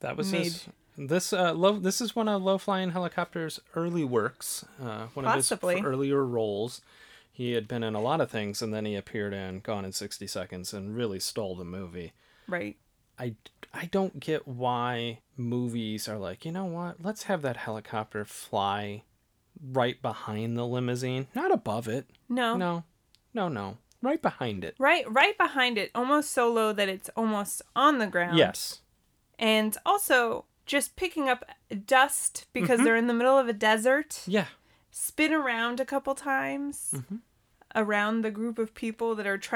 [0.00, 0.68] That was Made- his.
[0.98, 1.78] This uh, low.
[1.78, 4.64] This is one of low flying helicopter's early works.
[4.82, 5.74] Uh, one Possibly.
[5.74, 6.80] of his earlier roles.
[7.30, 9.92] He had been in a lot of things, and then he appeared in Gone in
[9.92, 12.14] sixty seconds, and really stole the movie.
[12.48, 12.76] Right.
[13.18, 13.34] I,
[13.74, 17.02] I don't get why movies are like, you know what?
[17.02, 19.02] Let's have that helicopter fly
[19.72, 22.06] right behind the limousine, not above it.
[22.28, 22.56] No.
[22.56, 22.84] No,
[23.34, 23.76] no, no.
[24.00, 24.74] Right behind it.
[24.78, 28.38] Right, right behind it, almost so low that it's almost on the ground.
[28.38, 28.80] Yes.
[29.38, 31.44] And also just picking up
[31.86, 32.84] dust because Mhm.
[32.84, 34.22] they're in the middle of a desert.
[34.26, 34.46] Yeah.
[34.90, 36.94] Spin around a couple times
[37.74, 39.55] around the group of people that are trying.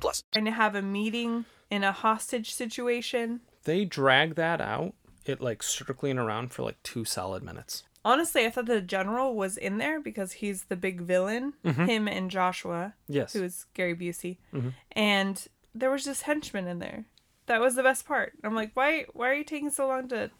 [0.00, 0.22] plus.
[0.32, 3.40] trying to have a meeting in a hostage situation.
[3.64, 4.94] They drag that out,
[5.26, 7.84] it like circling around for like two solid minutes.
[8.02, 11.52] honestly, I thought the general was in there because he's the big villain.
[11.62, 11.86] Mhm.
[11.86, 13.34] Him and Joshua, Yes.
[13.34, 14.72] who is Gary Busey, Mhm.
[14.92, 17.04] and there was just henchmen in there.
[17.44, 18.32] That was the best part.
[18.42, 19.04] I'm like, why?
[19.12, 20.30] Why are you taking so long to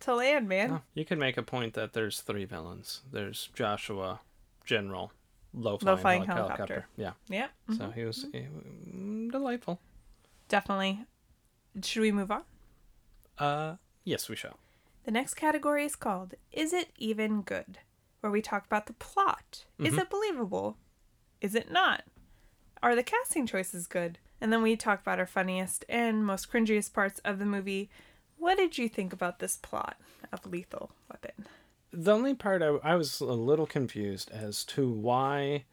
[0.00, 0.70] to land, man?
[0.70, 3.02] Oh, you could make a point that there's three villains.
[3.10, 4.20] There's Joshua,
[4.64, 5.10] General,
[5.58, 6.56] low flying, Low-flying helicopter.
[6.56, 6.86] helicopter.
[6.96, 7.12] Yeah.
[7.28, 7.48] Yeah.
[7.70, 7.94] So mhm.
[7.94, 8.42] he was eh,
[9.30, 9.80] delightful.
[10.48, 11.04] Definitely.
[11.82, 12.42] Should we move on?
[13.38, 14.58] Uh, yes, we shall.
[15.04, 17.78] The next category is called Is It Even Good?
[18.20, 19.64] Where we talk about the plot.
[19.78, 20.00] Is Mhm.
[20.02, 20.76] it believable?
[21.40, 22.04] Is it not?
[22.82, 24.18] Are the casting choices good?
[24.40, 27.90] And then we talk about our funniest and most cringiest parts of the movie.
[28.36, 29.96] What did you think about this plot
[30.32, 31.46] of Lethal Weapon?
[31.90, 35.64] The only part I, I was a little confused as to why,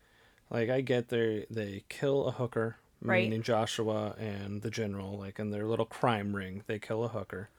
[0.50, 3.24] like, I get they they kill a hooker, Right.
[3.24, 7.50] meaning Joshua and the general, like in their little crime ring, they kill a hooker.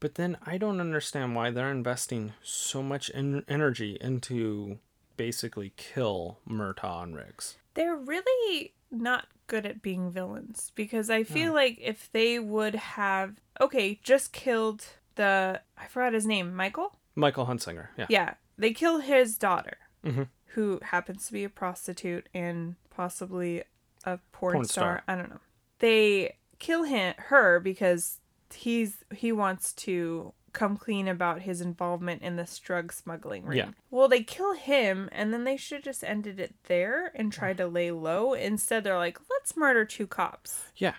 [0.00, 4.78] But then I don't understand why they're investing so much en- energy into
[5.16, 7.56] basically kill Murtaugh and Riggs.
[7.74, 13.34] They're really not good at being villains because I feel like if they would have,
[13.60, 14.84] okay, just killed
[15.16, 16.96] the, I forgot his name, Michael?
[17.16, 18.06] Michael Hunsinger, yeah.
[18.08, 20.28] Yeah, they kill his daughter, Mhm.
[20.48, 23.62] who happens to be a prostitute and possibly
[24.04, 24.98] a porn, Porn star.
[24.98, 25.02] star.
[25.08, 25.40] I don't know.
[25.78, 28.20] They kill him, her, because
[28.54, 33.58] he's he wants to come clean about his involvement in this drug smuggling ring.
[33.58, 33.70] Yeah.
[33.90, 37.66] Well, they kill him, and then they should just ended it there and tried to
[37.66, 38.34] lay low.
[38.34, 40.94] Instead, they're like, let's murder two cops, Yeah.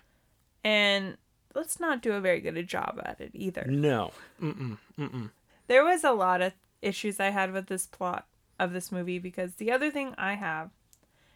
[0.64, 1.18] and
[1.54, 3.64] let's not do a very good a job at it either.
[3.70, 4.12] No.
[4.42, 4.78] Mm-mm.
[4.98, 5.32] Mm-mm.
[5.68, 8.28] There was a lot of issues I had with this plot
[8.60, 10.70] of this movie because the other thing I have,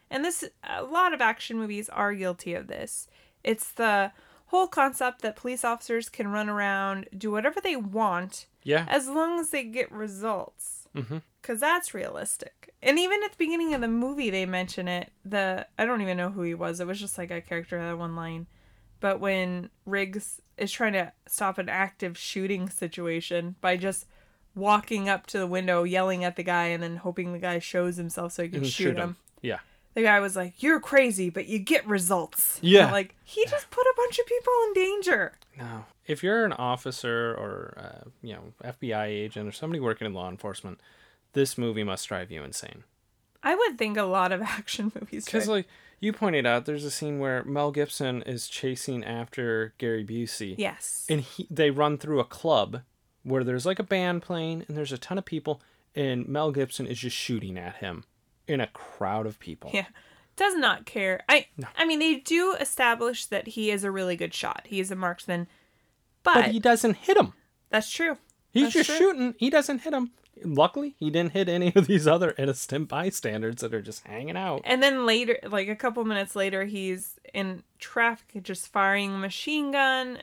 [0.10, 3.08] and this a lot of action movies are guilty of this.
[3.44, 4.12] It's the
[4.48, 8.86] whole concept that police officers can run around, do whatever they want, Yeah.
[8.88, 10.88] as long as they get results.
[10.96, 11.18] Mm-hmm.
[11.42, 12.74] Cause that's realistic.
[12.82, 15.12] And even at the beginning of the movie, they mention it.
[15.24, 16.80] The I don't even know who he was.
[16.80, 18.48] It was just like a character that had one line.
[19.00, 24.06] But when Riggs is trying to stop an active shooting situation by just
[24.60, 27.98] walking up to the window, yelling at the guy, and then hoping the guy shows
[27.98, 29.16] himself so he can And shoot, him.
[29.42, 29.60] Yeah.
[29.96, 32.92] The guy was like, "You're crazy, but you get results." Yeah.
[32.92, 35.34] Like he just put a bunch of people in danger.
[35.58, 35.86] No.
[36.06, 40.30] If you're an officer or, uh, you know, FBI agent or somebody working in law
[40.30, 40.80] enforcement,
[41.34, 42.84] this movie must drive you insane.
[43.44, 45.26] I would think a lot of action movies.
[45.26, 45.68] Because, like
[46.00, 50.56] you pointed out, there's a scene where Mel Gibson is chasing after Gary Busey.
[50.58, 51.06] Yes.
[51.10, 52.82] And he, they run through a club
[53.30, 55.62] where there's like a band playing and there's a ton of people,
[55.96, 58.04] and Mel Gibson is just shooting at him
[58.48, 59.72] in a crowd of people.
[59.74, 59.86] Yeah.
[60.36, 61.22] Does not care.
[61.28, 64.64] I I mean they do establish that he is a really good shot.
[64.66, 65.48] He is a marksman.
[66.24, 67.34] But, But he doesn't hit him.
[67.70, 68.18] that's true.
[68.52, 68.98] He's That's just true.
[68.98, 69.36] shooting.
[69.38, 70.12] He doesn't hit him.
[70.44, 74.62] Luckily, he didn't hit any of these other innocent bystanders that are just hanging out.
[74.64, 79.72] And then later like a couple minutes later he's in traffic just firing a machine
[79.74, 80.20] gun.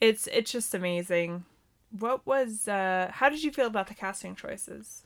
[0.00, 1.44] it's it's just amazing.
[1.98, 5.02] What was uh how did you feel about the casting choices?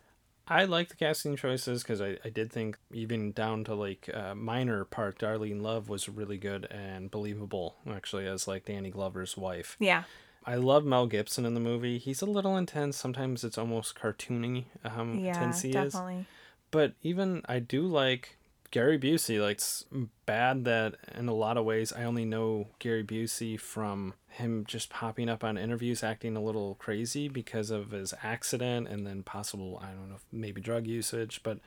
[0.46, 4.34] I like the casting choices because I, I did think even down to like uh,
[4.34, 9.76] minor part, Darlene Love was really good and believable actually as like Danny Glover's wife.
[9.80, 10.04] Yeah.
[10.44, 11.96] I love Mel Gibson in the movie.
[11.96, 12.98] He's a little intense.
[12.98, 15.94] Sometimes it's almost cartoony Um, Yeah, intense he is.
[15.94, 16.26] definitely.
[16.70, 18.36] But even I do like
[18.74, 19.40] Gary Busey.
[19.40, 19.84] Like it's
[20.26, 24.90] bad that in a lot of ways I only know Gary Busey from him just
[24.90, 29.80] popping up on interviews acting a little crazy because of his accident and then possible
[29.80, 31.40] I don't know maybe drug usage.
[31.44, 31.60] But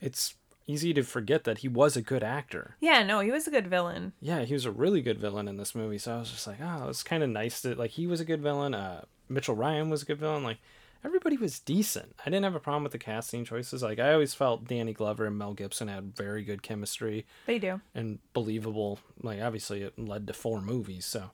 [0.00, 0.34] it's
[0.68, 2.76] easy to forget that he was a good actor.
[2.78, 4.12] Yeah, no, he was a good villain.
[4.20, 5.98] Yeah, he was a really good villain in this movie.
[5.98, 8.24] So I was just like, oh, it's kind of nice that like he was a
[8.24, 8.74] good villain.
[8.74, 10.44] Uh, Mitchell Ryan was a good villain.
[10.44, 10.58] Like
[11.04, 12.14] everybody was decent.
[12.24, 13.82] I didn't have a problem with the casting choices.
[13.82, 17.80] Like I always felt Danny Glover and Mel Gibson had very good chemistry They do.
[17.94, 18.98] and believable.
[19.22, 21.30] Like obviously it led to four movies, so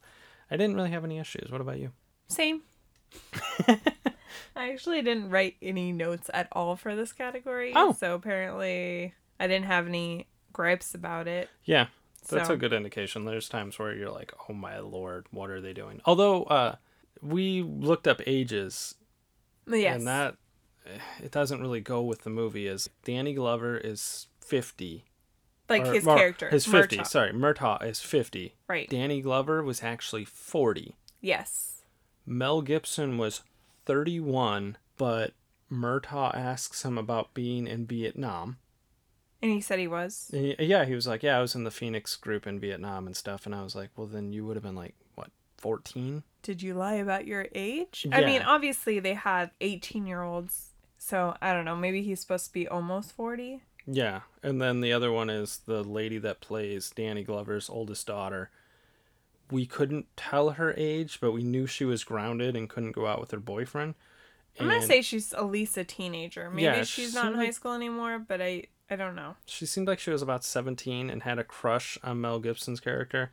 [0.50, 1.50] I didn't really have any issues.
[1.50, 1.92] What about you?
[2.28, 2.62] Same.
[4.56, 7.72] I actually didn't write any notes at all for this category.
[7.74, 7.92] Oh.
[7.92, 11.48] So apparently I didn't have any gripes about it.
[11.64, 11.86] Yeah,
[12.28, 13.24] that's So- a good indication.
[13.24, 16.00] There's times where you're like, oh my lord, what are they doing?
[16.04, 16.76] Although uh,
[17.22, 18.94] we looked up ages
[19.66, 19.98] Yes.
[19.98, 20.36] And that
[20.86, 22.66] eh, it doesn't really go with the movie.
[22.66, 25.04] Is Danny Glover is fifty,
[25.68, 26.50] like or- his or character.
[26.50, 26.98] His fifty.
[26.98, 27.06] Murtaugh.
[27.06, 28.54] Sorry, Murtaugh is fifty.
[28.68, 28.88] Right.
[28.88, 30.96] Danny Glover was actually forty.
[31.20, 31.82] Yes.
[32.26, 33.42] Mel Gibson was
[33.86, 35.32] thirty-one, but
[35.70, 38.58] Murtaugh asks him about being in Vietnam.
[39.42, 40.28] And he said he was.
[40.30, 43.14] He- yeah, he was like, "Yeah, I was in the Phoenix group in Vietnam and
[43.16, 44.94] stuff." And I was like, "Well, then you would have been like
[45.64, 46.22] 14?
[46.42, 48.06] Did you lie about your age?
[48.12, 51.74] I mean, obviously they had 18 year olds So I don't know.
[51.76, 53.62] Maybe he's supposed to be almost 40.
[53.86, 58.50] Yeah, and then the other one is the lady that plays Danny Glover's oldest daughter.
[59.50, 63.20] We couldn't tell her age, but we knew she was grounded and couldn't go out
[63.20, 63.94] with her boyfriend.
[64.58, 66.48] I'm gonna And say she's at least a teenager.
[66.50, 69.36] Maybe Yeah, she's she not in high like- school anymore, but I I don't know.
[69.46, 73.32] she seemed like she was about 17 and had a crush on Mel Gibson's character.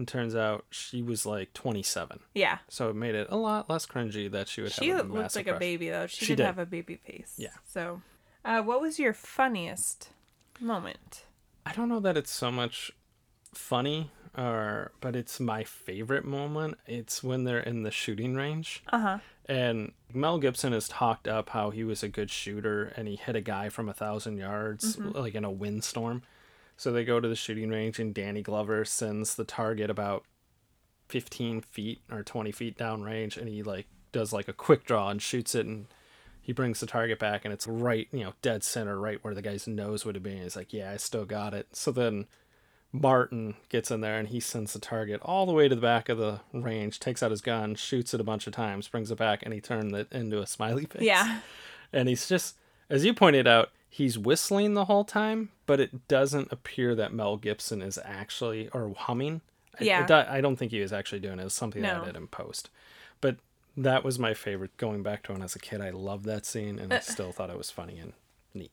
[0.00, 2.20] And turns out she was like 27.
[2.34, 2.58] Yeah.
[2.68, 5.36] So it made it a lot less cringy that she would She have a looked
[5.36, 6.06] like a baby though.
[6.06, 6.46] She, She did, did.
[6.46, 7.34] have a baby face.
[7.36, 7.50] Yeah.
[7.66, 8.00] So,
[8.44, 10.08] uh, what was your funniest
[10.58, 11.24] moment?
[11.66, 12.90] I don't know that it's so much
[13.52, 16.78] funny or but it's my favorite moment.
[16.86, 18.82] It's when they're in the shooting range.
[18.90, 19.18] Uh huh.
[19.46, 23.36] And Mel Gibson has talked up how he was a good shooter and he hit
[23.36, 25.14] a guy from a thousand yards, Mhm.
[25.14, 26.22] like in a windstorm.
[26.80, 30.24] So they go to the shooting range and Danny Glover sends the target about
[31.08, 35.10] 15 feet or 20 feet down range and he like does like a quick draw
[35.10, 35.88] and shoots it and
[36.40, 39.42] he brings the target back and it's right, you know, dead center, right where the
[39.42, 40.40] guy's nose would have been.
[40.40, 41.76] He's like, yeah, I still got it.
[41.76, 42.24] So then
[42.92, 46.08] Martin gets in there and he sends the target all the way to the back
[46.08, 49.18] of the range, takes out his gun, shoots it a bunch of times, brings it
[49.18, 51.02] back, and he turned it into a smiley face.
[51.02, 51.40] Yeah.
[51.92, 52.56] And he's just,
[52.88, 57.36] as you pointed out, he's whistling the whole time, but it doesn't appear that Mel
[57.36, 59.40] Gibson is actually, or humming.
[59.80, 60.04] I- Yeah.
[60.04, 61.42] do- I don't think he was actually doing it.
[61.42, 62.70] It was something that I did in post.
[63.20, 63.36] But
[63.76, 64.76] that was my favorite.
[64.78, 67.00] Going back to when I was a kid, I loved that scene and I Uh.
[67.00, 68.14] still thought it was funny and
[68.52, 68.72] neat.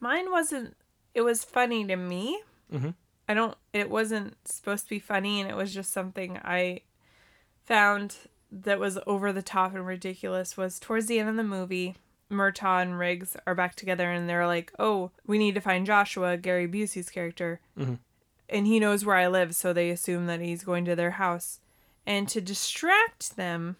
[0.00, 0.76] Mine wasn't.
[1.14, 2.42] It was funny to me.
[2.70, 2.94] Mhm.
[3.26, 3.56] I don't.
[3.72, 6.82] It wasn't supposed to be funny, and it was just something I
[7.64, 8.16] found
[8.52, 10.56] that was over the top and ridiculous.
[10.58, 11.96] Was towards the end of the movie,
[12.30, 16.36] Murtaugh and Riggs are back together, and they're like, "Oh, we need to find Joshua,
[16.36, 17.98] Gary Busey's character, Mhm.
[18.48, 21.60] and he knows where I live." So they assume that he's going to their house,
[22.06, 23.76] and to distract them,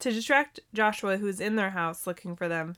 [0.00, 2.76] to distract Joshua, who's in their house looking for them,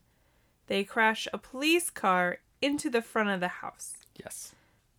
[0.67, 3.95] they crash a police car into the front of the house.
[4.17, 4.55] Yes.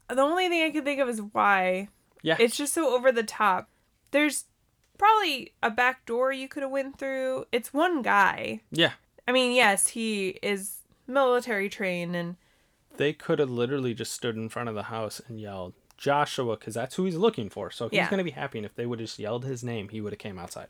[0.09, 1.89] The only thing I can think of is why.
[2.21, 2.37] Yeah.
[2.39, 3.69] It's just so over the top.
[4.11, 4.45] There's
[4.97, 7.45] probably a back door you could have went through.
[7.51, 8.61] It's one guy.
[8.71, 8.93] Yeah.
[9.27, 12.35] I mean, yes, he is military trained and
[12.97, 16.73] they could have literally just stood in front of the house and yelled Joshua because
[16.73, 17.69] that's who he's looking for.
[17.71, 18.09] So he's Yeah.
[18.09, 20.19] gonna be happy, and if they would have just yelled his name, he would have
[20.19, 20.67] came outside.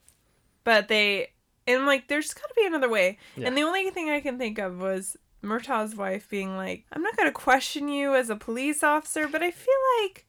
[0.63, 1.31] but they
[1.65, 3.17] and like there's got to be another way.
[3.35, 3.47] Yeah.
[3.47, 7.15] And the only thing I can think of was Murtaugh's wife being like, "I'm not
[7.17, 10.25] going to question you as a police officer, but I feel like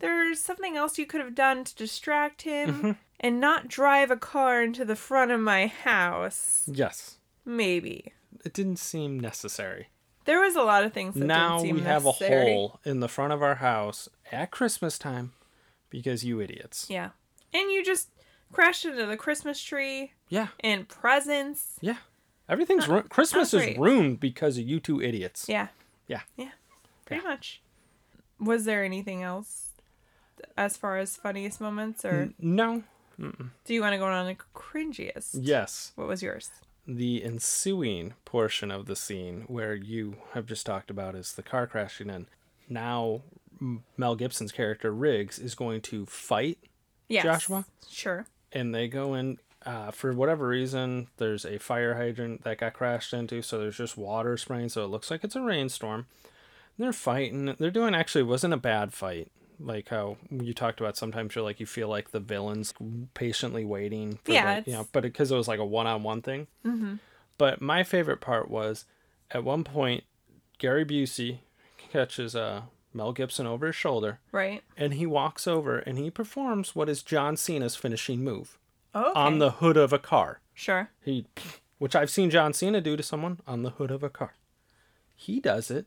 [0.00, 2.90] there's something else you could have done to distract him Mm-hmm.
[3.20, 7.17] and not drive a car into the front of my house." Yes,
[7.48, 8.12] Maybe.
[8.44, 9.88] it didn't seem necessary.
[10.26, 12.50] There was a lot of things that now didn't seem we have necessary.
[12.50, 15.32] a hole in the front of our house at Christmas time
[15.88, 16.86] because you idiots.
[16.90, 17.10] Yeah.
[17.54, 18.10] And you just
[18.52, 21.76] crashed into the Christmas tree Yeah, and presents.
[21.80, 21.96] yeah.
[22.48, 25.46] Everything's ru- Christmas is ruined because of you two idiots.
[25.48, 25.68] Yeah.
[26.06, 26.20] Yeah.
[26.36, 26.50] Yeah.
[27.06, 27.62] Pretty much.
[28.38, 29.68] Was there anything else
[30.56, 32.82] as far as funniest moments or N- no.
[33.18, 33.50] Mm-mm.
[33.64, 35.38] do you want to go on the cringiest?
[35.40, 35.92] Yes.
[35.96, 36.50] What was yours?
[36.90, 41.66] The ensuing portion of the scene where you have just talked about is the car
[41.66, 42.26] crashing in.
[42.68, 43.20] Now,
[43.96, 46.58] Mel Gibson's character Riggs is going to fight
[47.08, 47.24] Yes.
[47.24, 48.26] Joshua, Sure.
[48.52, 49.38] and they go in.
[49.66, 53.96] Uh, for whatever reason, there's a fire hydrant that got crashed into, so there's just
[53.98, 56.06] water spraying, so it looks like it's a rainstorm.
[56.76, 57.54] And they're fighting.
[57.58, 59.30] They're doing actually it wasn't a bad fight.
[59.60, 62.72] Like how you talked about, sometimes you're like you feel like the villain's
[63.14, 66.46] patiently waiting for Yeah, like, you know, but because it was like a one-on-one thing.
[66.64, 66.94] Mm-hmm.
[67.38, 68.84] But my favorite part was
[69.30, 70.04] at one point,
[70.58, 71.38] Gary Busey
[71.92, 72.62] catches uh,
[72.94, 74.62] Mel Gibson over his shoulder, Right.
[74.76, 78.58] and he walks over and he performs what is John Cena's finishing move
[78.94, 79.20] Oh, okay.
[79.20, 80.40] on the hood of a car.
[80.54, 80.90] Sure.
[81.04, 81.26] He,
[81.78, 84.34] which I've seen John Cena do to someone on the hood of a car.
[85.14, 85.86] He does it.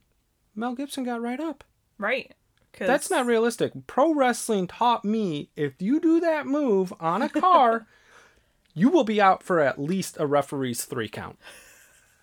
[0.55, 1.63] Mel Gibson got right up.
[1.97, 2.33] Right.
[2.73, 3.73] 'Cause- That's not realistic.
[3.87, 7.85] Pro wrestling taught me if you do that move on a car,
[8.73, 11.37] you will be out for at least a referee's three count.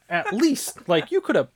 [0.09, 0.89] At least.
[0.89, 1.49] Like you could have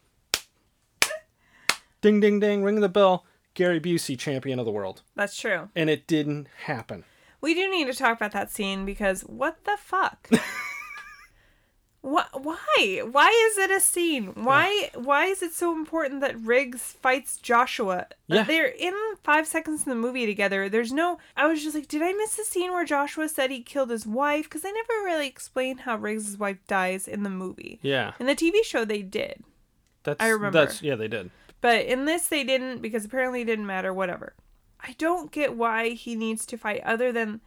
[2.01, 3.25] ding ding ding, ring the bell,
[3.55, 5.03] Gary Busey, champion of the world.
[5.15, 5.69] That's true.
[5.75, 7.05] And it didn't happen.
[7.41, 10.29] We do need to talk about that scene because what the fuck?
[12.03, 12.43] what?
[12.43, 13.03] Why?
[13.11, 14.33] Why is it a scene?
[14.35, 14.91] Why?
[14.95, 18.07] Why is it so important that Riggs fights Joshua?
[18.11, 18.43] Uh, yeah.
[18.43, 18.93] They're in
[19.23, 20.69] five seconds in the movie together.
[20.69, 21.19] There's no.
[21.37, 24.05] I was just like, did I miss the scene where Joshua said he killed his
[24.05, 24.45] wife?
[24.45, 27.79] Because they never really explained how Riggs' wife dies in the movie.
[27.83, 28.13] Yeah.
[28.19, 29.45] In the TV show, they did.
[30.03, 30.59] That's I remember.
[30.59, 31.31] That's yeah, they did.
[31.61, 33.95] But in this, they didn't because apparently it didn't matter.
[33.95, 34.35] Whatever.
[34.81, 37.41] I don't get why he needs to fight other than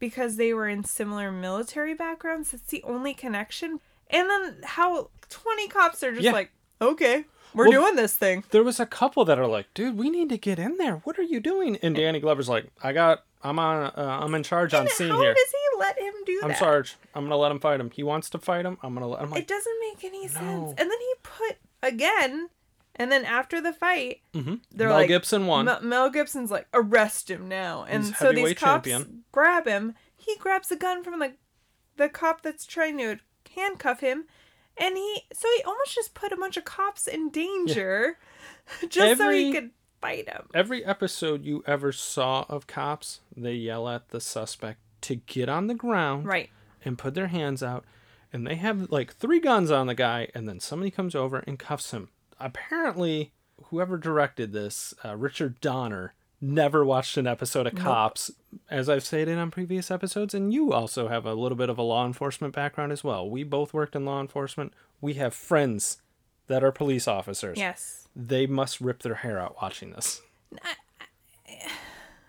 [0.00, 2.50] because they were in similar military backgrounds.
[2.50, 3.78] That's the only connection.
[4.10, 6.32] And then how 20 cops are just Yeah.
[6.32, 6.50] like,
[6.82, 8.42] okay, we're Well, doing this thing.
[8.50, 10.96] There was a couple that are like, dude, we need to get in there.
[11.04, 11.76] What are you doing?
[11.82, 15.20] And Danny Glover's like, I got, I'm on, uh, I'm in charge on scene How
[15.20, 15.34] here.
[15.34, 16.58] does he let him do I'm that?
[16.58, 16.96] Sarge.
[17.14, 17.90] I'm gonna let him fight him.
[17.90, 18.78] He wants to fight him.
[18.82, 19.30] I'm gonna let him.
[19.30, 20.74] Like, it doesn't make any sense.
[20.76, 22.50] And then he put again,
[23.00, 24.60] and then after the fight, Mhm.
[24.70, 25.64] they're Mel like, Gibson won.
[25.64, 27.84] Mel, Mel Gibson's like, arrest him now.
[27.88, 29.24] And He's so these cops champion.
[29.32, 29.94] grab him.
[30.16, 31.34] He grabs a gun from the
[31.96, 33.18] the cop that's trying to
[33.54, 34.26] handcuff him,
[34.76, 38.18] and he so he almost just put a bunch of cops in danger,
[38.88, 39.70] just so he could
[40.00, 40.48] fight him.
[40.54, 45.66] Every episode you ever saw of cops, they yell at the suspect to get on
[45.66, 46.50] the ground, Right.
[46.84, 47.84] and put their hands out,
[48.32, 51.58] and they have like three guns on the guy, and then somebody comes over and
[51.58, 52.08] cuffs him.
[52.40, 53.32] Apparently,
[53.64, 57.84] whoever directed this, uh, Richard Donner, never watched an episode of Nope.
[57.84, 58.30] Cops,
[58.70, 61.82] as I've stated on previous episodes, and you also have a little bit of a
[61.82, 63.28] law enforcement background as well.
[63.28, 64.72] We both worked in law enforcement.
[65.00, 66.00] We have friends
[66.46, 67.58] that are police officers.
[67.58, 68.08] Yes.
[68.16, 70.22] They must rip their hair out watching this.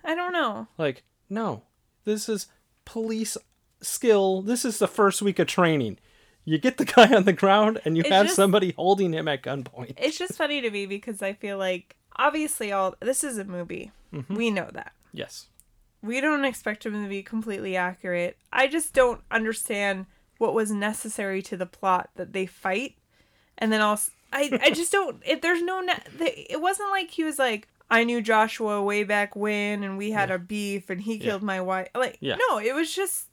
[0.04, 0.68] I don't know.
[0.78, 1.64] Like, no,
[2.04, 2.48] this is
[2.86, 3.38] police
[3.82, 4.42] skill.
[4.42, 6.00] This is the first week of training.
[6.46, 9.28] You get the guy on the ground and you It's have just- somebody holding him
[9.28, 9.94] at gunpoint.
[9.98, 13.92] It's just funny to me because I feel like obviously all this is a movie.
[14.14, 14.36] Mhm.
[14.36, 14.94] We know that.
[15.14, 15.48] Yes.
[16.04, 18.38] We don't expect him to be completely accurate.
[18.52, 20.08] I just don't understand
[20.40, 22.96] what was necessary to the plot that they fight,
[23.60, 25.22] and then also I I just don't.
[25.24, 25.86] It, there's no.
[26.20, 30.32] It wasn't like he was like I knew Joshua way back when, and we had
[30.32, 31.24] a beef, and he Yeah.
[31.26, 31.90] killed my wife.
[31.94, 32.38] Like Yeah.
[32.50, 33.28] no, it was just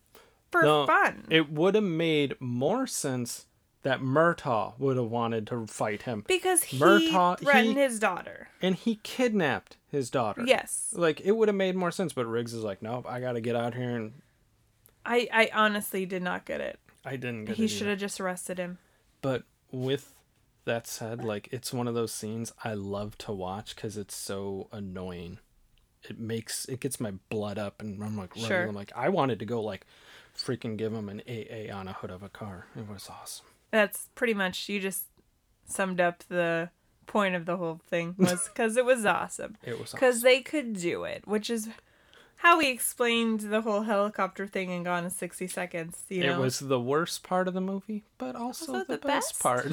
[0.50, 1.26] for No, fun.
[1.30, 3.46] It would have made more sense
[3.82, 6.24] that Murtaugh would have wanted to fight him.
[6.26, 8.48] because he Murtaugh- threatened he- his daughter.
[8.60, 10.42] And he kidnapped his daughter.
[10.44, 10.92] Yes.
[10.96, 13.40] Like, it would have made more sense, but Riggs is like, nope, I got to
[13.40, 13.96] get out here.
[13.96, 14.14] And
[15.06, 16.78] I I honestly did not get it.
[17.04, 17.68] I didn't get He it.
[17.68, 18.78] should have just arrested him.
[19.22, 20.12] But with
[20.64, 24.68] that said, like it's one of those scenes I love to watch because it's so
[24.72, 25.38] annoying.
[26.02, 28.48] It makes it gets my blood up, and I'm like, running.
[28.48, 28.66] Sure.
[28.68, 29.86] I'm like, I wanted to go like
[30.38, 32.66] freaking give him an AA on a hood of a car.
[32.76, 33.46] It was awesome.
[33.70, 35.04] That's pretty much you just
[35.66, 36.70] summed up the
[37.06, 39.56] point of the whole thing was because it was awesome.
[39.64, 41.68] It was because they could do it, which is
[42.36, 46.04] how we explained the whole helicopter thing in Gone in sixty seconds.
[46.08, 49.06] You know, It was the worst part of the movie, but also, Also the, the
[49.06, 49.42] best, best.
[49.42, 49.72] part.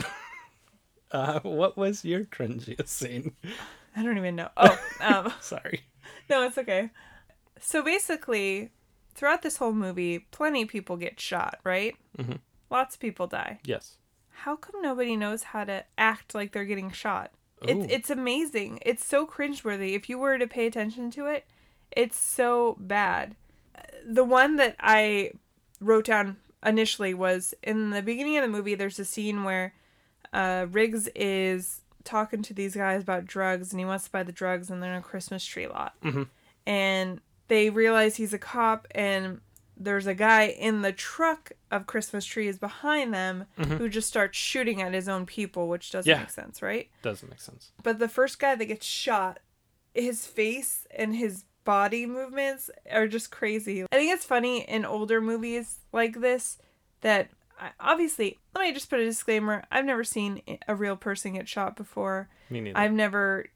[1.11, 3.35] uh, what was your cringiest scene?
[3.95, 4.49] I don't even know.
[4.57, 5.81] Oh, um, Sorry.
[6.29, 6.89] no, it's okay.
[7.61, 8.71] So basically,
[9.15, 11.95] throughout this whole movie, plenty of people get shot, right?
[12.17, 12.39] Mhm.
[12.69, 13.59] Lots of people die.
[13.63, 13.97] Yes.
[14.29, 17.31] How come nobody knows how to act like they're getting shot?
[17.63, 17.67] Ooh.
[17.69, 18.79] It's it's amazing.
[18.85, 19.95] It's so cringeworthy.
[19.95, 21.45] If you were to pay attention to it,
[21.91, 23.35] it's so bad.
[24.05, 25.31] The one that I
[25.79, 28.75] wrote down initially was in the beginning of the movie.
[28.75, 29.73] There's a scene where
[30.33, 34.31] uh, Riggs is talking to these guys about drugs, and he wants to buy the
[34.33, 36.27] drugs, and they're in a Christmas tree lot Mhm.
[36.67, 39.41] and they realize he's a cop and
[39.77, 43.77] there's a guy in the truck of christmas trees behind them Mhm.
[43.77, 46.19] who just starts shooting at his own people which doesn't Yeah.
[46.19, 47.71] make sense right Doesn't make sense.
[47.83, 49.39] but the first guy that gets shot
[49.93, 55.19] his face and his body movements are just crazy i think it's funny in older
[55.19, 56.57] movies like this
[57.01, 57.29] that
[57.59, 61.47] I- obviously let me just put a disclaimer i've never seen a real person get
[61.49, 62.77] shot before Me neither.
[62.77, 63.47] i've never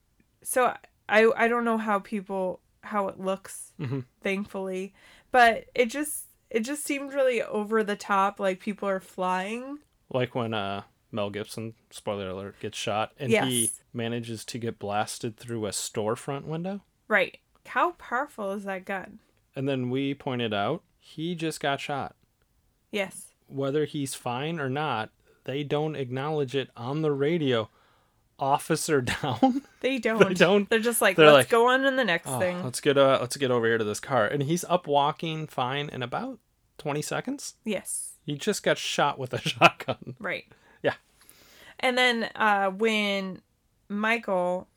[0.43, 0.73] so
[1.07, 4.05] i i don't know how people how it looks Mhm.
[4.21, 4.93] thankfully
[5.31, 10.33] but it just it just seemed really over the top like people are flying Like
[10.33, 15.65] when uh, Mel Gibson, spoiler alert, gets shot and he manages to get blasted through
[15.65, 16.81] a storefront window.
[17.07, 19.19] right how powerful is that gun
[19.55, 22.15] And then we pointed out he just got shot.
[22.91, 25.09] yes Whether he's fine or not,
[25.45, 27.69] they don't acknowledge it on the radio.
[28.39, 29.61] Officer down.
[29.81, 30.69] they don't they don't.
[30.69, 32.97] they're just like They're let's like, go on to the next "Oh, thing Let's get
[32.97, 34.25] uh let's get over here to this car.
[34.27, 36.39] And he's up walking fine in about
[36.77, 37.55] twenty seconds.
[37.65, 40.15] yes He just got shot with a shotgun.
[40.19, 40.45] right
[40.81, 40.93] Yeah.
[41.79, 43.41] and then uh when
[43.89, 44.67] michael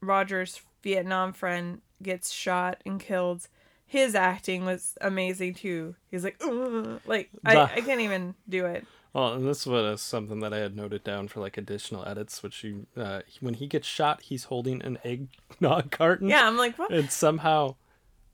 [0.00, 3.48] rogers vietnam friend gets shot and killed
[3.86, 8.86] his acting was amazing too he's like "Ugh," like I, I can't even do it
[9.12, 12.62] Well, and this was something that I had noted down for like additional edits, which
[12.62, 16.28] you, uh, when he gets shot, he's holding an eggnog carton.
[16.28, 16.92] Yeah, I'm like, what?
[16.92, 17.74] And somehow,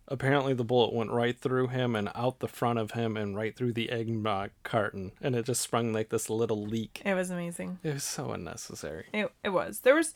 [0.06, 3.56] apparently, the bullet went right through him and out the front of him and right
[3.56, 7.00] through the eggnog carton, and it just sprung like this little leak.
[7.04, 9.06] it was amazing It was so unnecessary.
[9.14, 9.80] It, it was.
[9.80, 10.14] There was.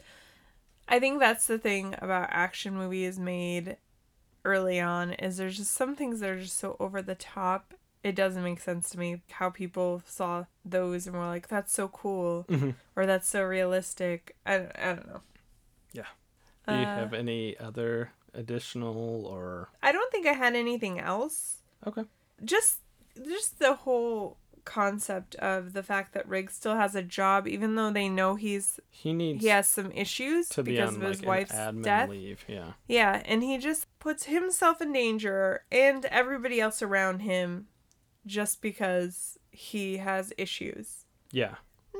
[0.88, 3.76] I think that's the thing about action movies made
[4.44, 8.14] early on is there's just some things that are just so over the top it
[8.14, 12.46] doesn't make sense to me how people saw those and were like, "That's so cool,"
[12.96, 15.20] or "That's so realistic." I don't, I don't know.
[15.92, 16.06] Yeah.
[16.68, 21.58] Do you Uh, have any other additional or I don't think I had anything else.
[21.86, 22.04] okay?
[22.44, 22.80] Just
[23.26, 27.90] just the whole concept of the fact that Riggs still has a job even though
[27.90, 31.20] they know he's He needs he has some issues to be because on of his
[31.20, 32.08] like wife's death.
[32.10, 32.44] leave.
[32.46, 32.72] Yeah.
[32.86, 37.66] Yeah, and he just puts himself in danger and everybody else around him
[38.26, 41.04] just because he has issues.
[41.32, 41.56] Yeah.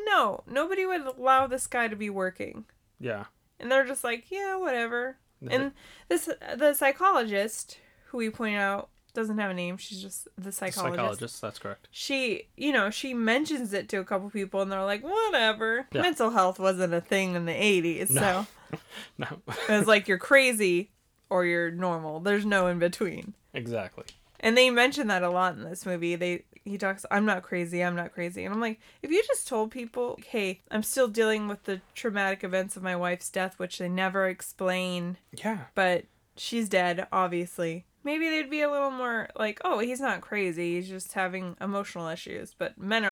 [0.07, 2.65] No, nobody would allow this guy to be working.
[2.99, 3.25] Yeah.
[3.59, 5.17] And they're just like, yeah, whatever.
[5.49, 5.73] And
[6.09, 9.77] this the psychologist who we point out doesn't have a name.
[9.79, 10.97] She's just the psychologist.
[10.99, 11.41] Psychologist.
[11.41, 11.89] That's correct.
[11.91, 15.87] She, you know, she mentions it to a couple people and they're like, whatever.
[15.93, 16.03] Yeah.
[16.03, 18.21] Mental health wasn't a thing in the 80s, No.
[18.71, 18.79] so
[19.19, 19.27] No.
[19.69, 20.91] it was like you're crazy
[21.31, 22.21] or you're normal.
[22.21, 23.35] There's no in between.
[23.55, 24.05] exactly.
[24.41, 26.17] And they mention that a lot in this movie.
[26.17, 28.45] They he talks, I'm not crazy, I'm not crazy.
[28.45, 32.45] And I'm like, if you just told people, hey, I'm still dealing with the traumatic
[32.45, 35.59] events of my wife's death, which they never explain, Yeah.
[35.75, 36.05] but
[36.37, 37.87] she's dead, obviously.
[38.05, 42.09] Maybe they'd be a little more like, oh, he's not crazy, he's just having emotional
[42.09, 42.55] issues.
[42.57, 43.10] But men are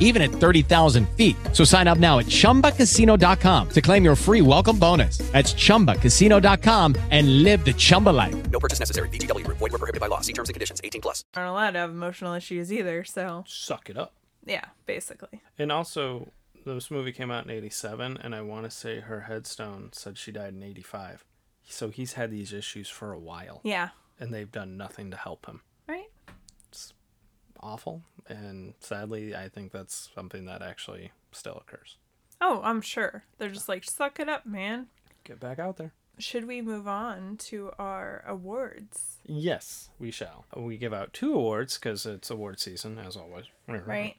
[0.00, 1.34] even at 30,000 feet.
[1.52, 5.18] So sign up now at chumbacasino.com to claim your free welcome bonus.
[5.32, 8.50] That's chumbacasino.com and live the Chumba life.
[8.50, 9.08] No purchase necessary.
[9.08, 9.56] VGW Group.
[9.58, 10.20] Void were prohibited by law.
[10.20, 10.80] See terms and conditions.
[10.84, 11.24] 18 plus.
[11.34, 13.04] aren't allowed to have emotional issues either.
[13.04, 14.12] So Suck it up.
[14.44, 15.40] yeah, basically.
[15.58, 16.28] And also,
[16.66, 20.30] this movie came out in '87, and I want to say her headstone said she
[20.32, 21.24] died in '85.
[21.64, 23.90] So he's had these issues for a while, Yeah.
[24.20, 25.62] and they've done nothing to help him.
[27.62, 31.96] Awful, and sadly, I think that's something that actually still occurs.
[32.40, 33.22] Oh, I'm sure.
[33.38, 34.88] They're just like, suck it up, man.
[35.24, 35.92] Get back out there.
[36.18, 39.18] Should we move on to our awards?
[39.24, 40.44] Yes, we shall.
[40.56, 43.46] We give out two awards because it's award season, as always.
[43.68, 44.16] Right.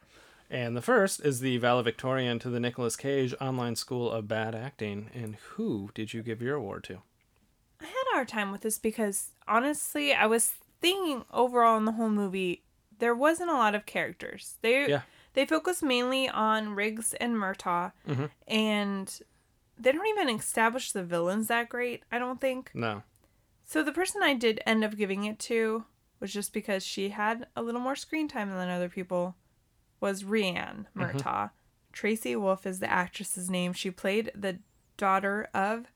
[0.49, 5.09] And the first is the valedictorian to the Nicolas Cage Online School of Bad Acting.
[5.13, 7.01] And who did you give your award to?
[7.81, 11.93] I had a hard time with this because honestly, I was thinking overall in the
[11.93, 12.61] whole movie,
[13.03, 14.55] there wasn't a lot of characters.
[14.61, 15.01] They Yeah.
[15.33, 18.29] they focus mainly on Riggs and Murtaugh, Mhm.
[18.47, 19.21] and
[19.77, 22.03] they don't even establish the villains that great.
[22.11, 22.71] I don't think.
[22.73, 23.03] No.
[23.65, 25.83] So the person I did end up giving it to
[26.21, 29.35] was just because she had a little more screen time than other people.
[29.99, 31.51] Was Rianne Murtaugh.
[31.93, 33.73] Traci Wolfe is the actress's name.
[33.73, 34.59] She played the
[34.97, 35.87] daughter of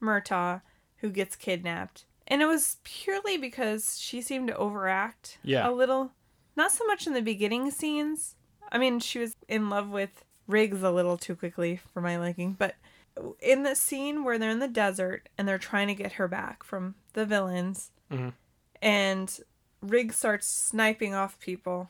[0.00, 0.62] Murtaugh
[0.98, 2.06] who gets kidnapped.
[2.28, 5.68] And it was purely because she seemed to overact Yeah.
[5.68, 6.12] a little.
[6.56, 8.34] Not so much in the beginning scenes.
[8.72, 12.54] I mean, she was in love with Riggs a little too quickly for my liking,
[12.58, 12.76] but
[13.40, 16.62] in the scene where they're in the desert and they're trying to get her back
[16.64, 18.32] from the villains, Mhm.
[18.82, 19.40] and
[19.82, 21.88] Riggs starts sniping off people,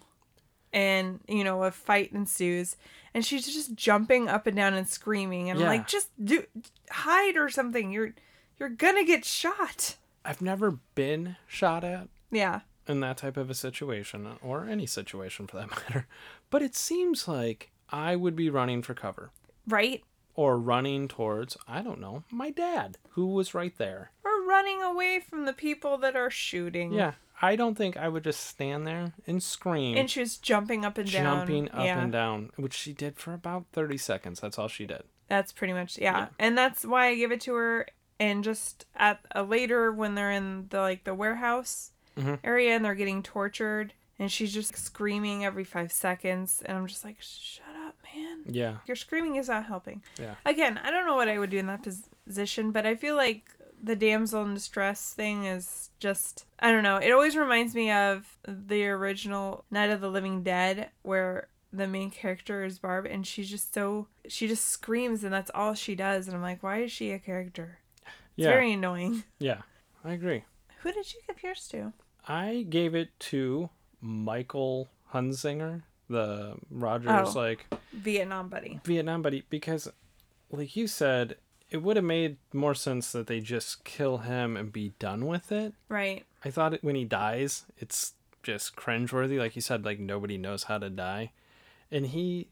[0.72, 2.76] and you know a fight ensues,
[3.14, 5.70] and she's just jumping up and down and screaming, and I'm Yeah.
[5.70, 6.44] like, just do
[6.90, 7.92] hide or something.
[7.92, 8.14] You're
[8.58, 9.96] you're gonna get shot.
[10.24, 12.60] I've never been shot at Yeah.
[12.89, 16.07] In that type of a situation, or any situation for that matter.
[16.51, 19.30] But it seems like I would be running for cover.
[19.66, 20.03] Right?
[20.34, 24.11] Or running towards, I don't know, my dad, who was right there.
[24.24, 26.93] Or running away from the people that are shooting.
[26.93, 27.12] Yeah.
[27.41, 29.97] I don't think I would just stand there and scream.
[29.97, 31.39] And she was jumping up and down.
[31.39, 32.01] jumping up yeah.
[32.01, 34.41] and down, which she did for about 30 seconds.
[34.41, 35.03] That's all she did.
[35.28, 36.28] That's pretty much yeah.
[36.39, 37.87] And that's why I give it to her
[38.18, 42.38] and just at a later when they're in the like the warehouse Mhm.
[42.44, 47.04] area and they're getting tortured and she's just screaming every 5 seconds and I'm just
[47.04, 48.42] like shut up, man.
[48.46, 48.76] Yeah.
[48.86, 50.02] Your screaming is not helping.
[50.18, 50.34] Yeah.
[50.46, 51.82] Again, I don't know what I would do in that
[52.26, 53.50] position, but I feel like
[53.82, 56.96] the damsel in distress thing is just I don't know.
[56.96, 62.10] It always reminds me of the original Night of the Living Dead where the main
[62.10, 66.26] character is Barb and she's just so she just screams and that's all she does
[66.26, 67.80] and I'm like, why is she a character?
[68.38, 68.48] It's Yeah.
[68.50, 69.24] very annoying.
[69.38, 69.60] Yeah.
[70.02, 70.44] I agree.
[70.80, 71.92] Who did you give yours to?
[72.27, 73.70] I gave it to
[74.01, 77.39] Michael Hunzinger, the Rogers Oh.
[77.41, 78.81] like Vietnam buddy.
[78.85, 79.91] Vietnam buddy, because
[80.51, 81.37] like you said,
[81.70, 85.51] it would have made more sense that they just kill him and be done with
[85.51, 85.74] it.
[85.89, 86.24] Right.
[86.45, 88.12] I thought it, when he dies, it's
[88.43, 89.39] just cringeworthy.
[89.39, 91.33] Like you said, like nobody knows how to die,
[91.91, 92.49] and he,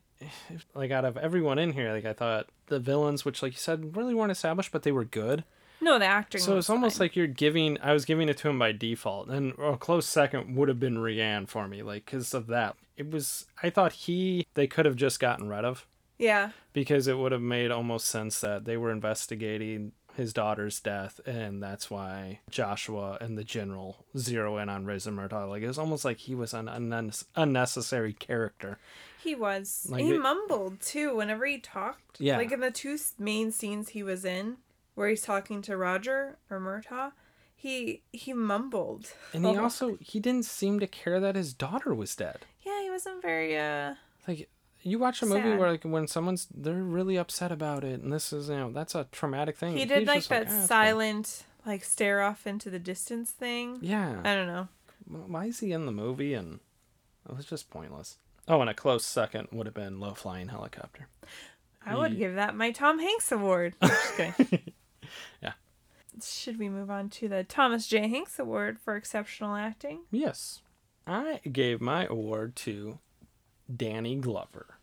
[0.74, 3.96] like out of everyone in here, like I thought the villains, which like you said,
[3.96, 5.44] really weren't established, but they were good.
[5.80, 6.40] No, the acting.
[6.40, 7.06] So it's almost fine.
[7.06, 7.78] like you're giving.
[7.80, 10.96] I was giving it to him by default, and a close second would have been
[10.96, 12.76] Rianne for me, like because of that.
[12.96, 13.46] It was.
[13.62, 14.46] I thought he.
[14.54, 15.86] They could have just gotten rid of
[16.18, 16.50] yeah.
[16.72, 21.62] because it would have made almost sense that they were investigating his daughter's death, and
[21.62, 25.48] that's why Joshua and the general zero in on Riggs and Murtaugh.
[25.48, 28.78] Like it was almost like he was an unne- unnecessary character.
[29.22, 29.86] He was.
[29.90, 32.20] Like he it- mumbled too whenever he talked.
[32.20, 32.36] Yeah.
[32.36, 34.58] Like in the two main scenes he was in,
[34.94, 37.12] where he's talking to Roger or Murtaugh,
[37.54, 39.12] he he mumbled.
[39.32, 42.40] And he also he didn't seem to care that his daughter was dead.
[42.62, 43.56] Yeah, he wasn't very.
[43.58, 43.94] uh
[44.28, 44.48] Like
[44.82, 45.58] you watch a movie Sad.
[45.58, 48.94] where like when someone's they're really upset about it, and this is you know that's
[48.94, 49.76] a traumatic thing.
[49.76, 53.30] He did He's like that "Ah, it's fine." silent, like stare off into the distance
[53.30, 53.78] thing.
[53.80, 54.20] Yeah.
[54.24, 54.68] I don't know.
[55.06, 56.34] Why is he in the movie?
[56.34, 56.60] And
[57.28, 58.18] it was just pointless.
[58.46, 61.08] Oh, and a close second would have been low flying helicopter.
[61.86, 63.74] I would give that my Tom Hanks award.
[65.42, 65.52] Yeah.
[66.22, 68.08] Should we move on to the Thomas J.
[68.08, 70.00] Hanks Award for exceptional acting?
[70.10, 70.60] Yes.
[71.06, 72.98] I gave my award to
[73.74, 74.78] Danny Glover.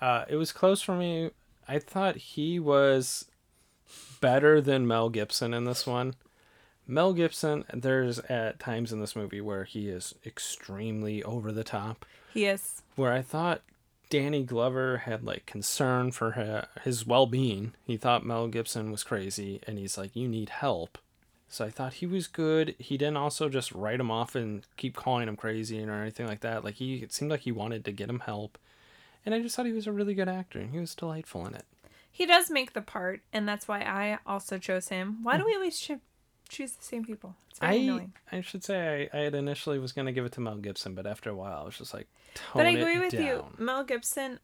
[0.00, 1.30] Uh, it was close for me.
[1.66, 3.26] I thought he was
[4.20, 6.14] better than Mel Gibson in this one.
[6.86, 12.04] Mel Gibson, there's at times in this movie where he is extremely over the top.
[12.32, 12.82] He is.
[12.96, 13.62] Where I thought
[14.10, 17.74] Danny Glover had like concern for hi- his well being.
[17.84, 20.98] He thought Mel Gibson was crazy and he's like, You need help.
[21.48, 22.74] So I thought he was good.
[22.78, 26.40] He didn't also just write him off and keep calling him crazy or anything like
[26.40, 26.64] that.
[26.64, 28.58] Like he it seemed like he wanted to get him help.
[29.24, 31.54] And I just thought he was a really good actor and he was delightful in
[31.54, 31.64] it.
[32.10, 35.24] He does make the part, and that's why I also chose him.
[35.24, 35.80] Why do we always
[36.48, 37.34] choose the same people?
[37.50, 38.12] It's very I annoying.
[38.32, 41.06] I should say I, I had initially was gonna give it to Mel Gibson, but
[41.06, 43.44] after a while I was just like tone But I agree with you.
[43.58, 44.40] Mel Gibson,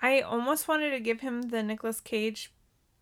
[0.00, 2.52] I almost wanted to give him the Nicolas Cage,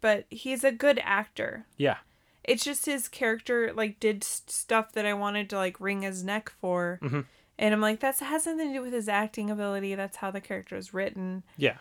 [0.01, 1.67] but he's a good actor.
[1.77, 1.99] Yeah.
[2.45, 6.25] It's just his character like did s- stuff that I wanted to like wring his
[6.25, 6.99] neck for.
[7.03, 7.25] Mhm.
[7.61, 9.95] And I'm like, that has nothing to do with his acting ability.
[9.97, 11.43] That's how the character is written.
[11.57, 11.79] Yeah.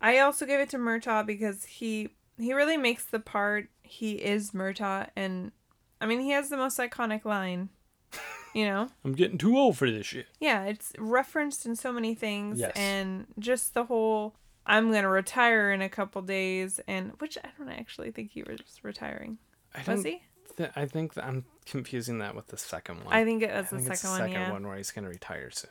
[0.00, 3.68] I also gave it to Murtaugh because he he really makes the part.
[3.82, 5.52] He is Murtaugh, and
[6.00, 7.68] I mean he has the most iconic line.
[8.54, 10.26] You know, I'm getting too old for this shit.
[10.40, 12.72] yeah, it's referenced in so many things, Yes.
[12.74, 14.34] and just the whole
[14.64, 18.60] I'm gonna retire in a couple days, and which I don't actually think he was
[18.82, 19.38] retiring.
[19.74, 20.22] I Was don't he?
[20.56, 23.14] th- I think that I'm confusing that with the second one.
[23.14, 24.50] I think it was the think it's second one, yeah.
[24.52, 25.70] one where he's gonna retire soon.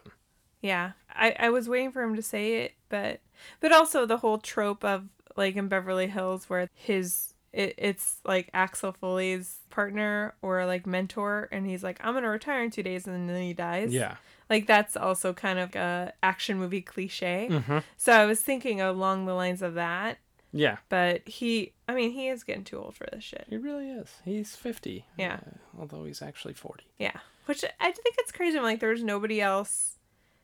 [0.61, 3.19] Yeah, I, I was waiting for him to say it, but
[3.59, 5.05] but also the whole trope of
[5.35, 11.47] like in Beverly Hills where his it, it's like Axel Foley's partner or like mentor,
[11.51, 13.91] and he's like, I'm gonna retire in two days, and then he dies.
[13.93, 14.15] Yeah.
[14.49, 17.47] like that's also kind of a action movie cliche.
[17.49, 17.83] Mhm.
[17.97, 20.19] So I was thinking along the lines of that,
[20.51, 20.77] Yeah.
[20.89, 23.45] but he, I mean, he is getting too old for this shit.
[23.49, 24.13] He really is.
[24.23, 25.05] He's 50.
[25.17, 25.39] Yeah.
[25.47, 26.83] uh, although he's actually 40.
[26.99, 28.57] Yeah, which I think it's crazy.
[28.57, 29.97] I'm like, there was nobody else.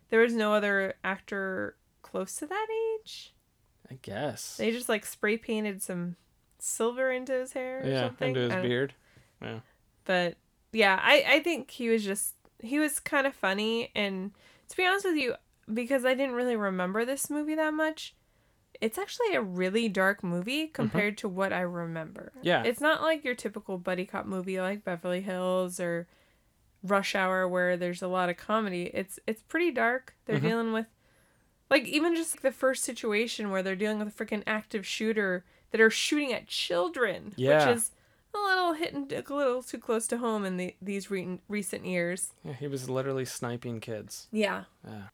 [0.10, 2.68] There was no other actor close to that
[3.00, 3.34] age.
[3.90, 4.58] I guess.
[4.58, 6.16] They just like spray painted some
[6.64, 8.36] silver into his hair or yeah, something.
[8.36, 8.94] into his beard.
[9.42, 9.60] Yeah.
[10.06, 10.38] But
[10.72, 14.32] yeah, I I think he was just he was kind of funny and
[14.70, 15.34] to be honest with you,
[15.74, 18.16] because I didn't really remember this movie that much,
[18.80, 22.32] it's actually a really dark movie compared to what I remember.
[22.38, 22.48] Mm-hmm.
[22.48, 22.64] Yeah.
[22.64, 26.08] It's not like your typical buddy cop movie like Beverly Hills or
[26.84, 28.90] Rush Hour where there's a lot of comedy.
[28.94, 30.16] It's it's pretty dark.
[30.26, 30.42] They're Mhm.
[30.42, 30.86] dealing with
[31.70, 35.44] like even just like, the first situation where they're dealing with a freaking active shooter
[35.72, 37.68] that are shooting at children, Yeah.
[37.70, 37.92] which is
[38.34, 42.34] a little hitting a little too close to home in the, these re- recent years.
[42.44, 44.28] Yeah, he was literally sniping kids.
[44.32, 45.08] Yeah, Yeah.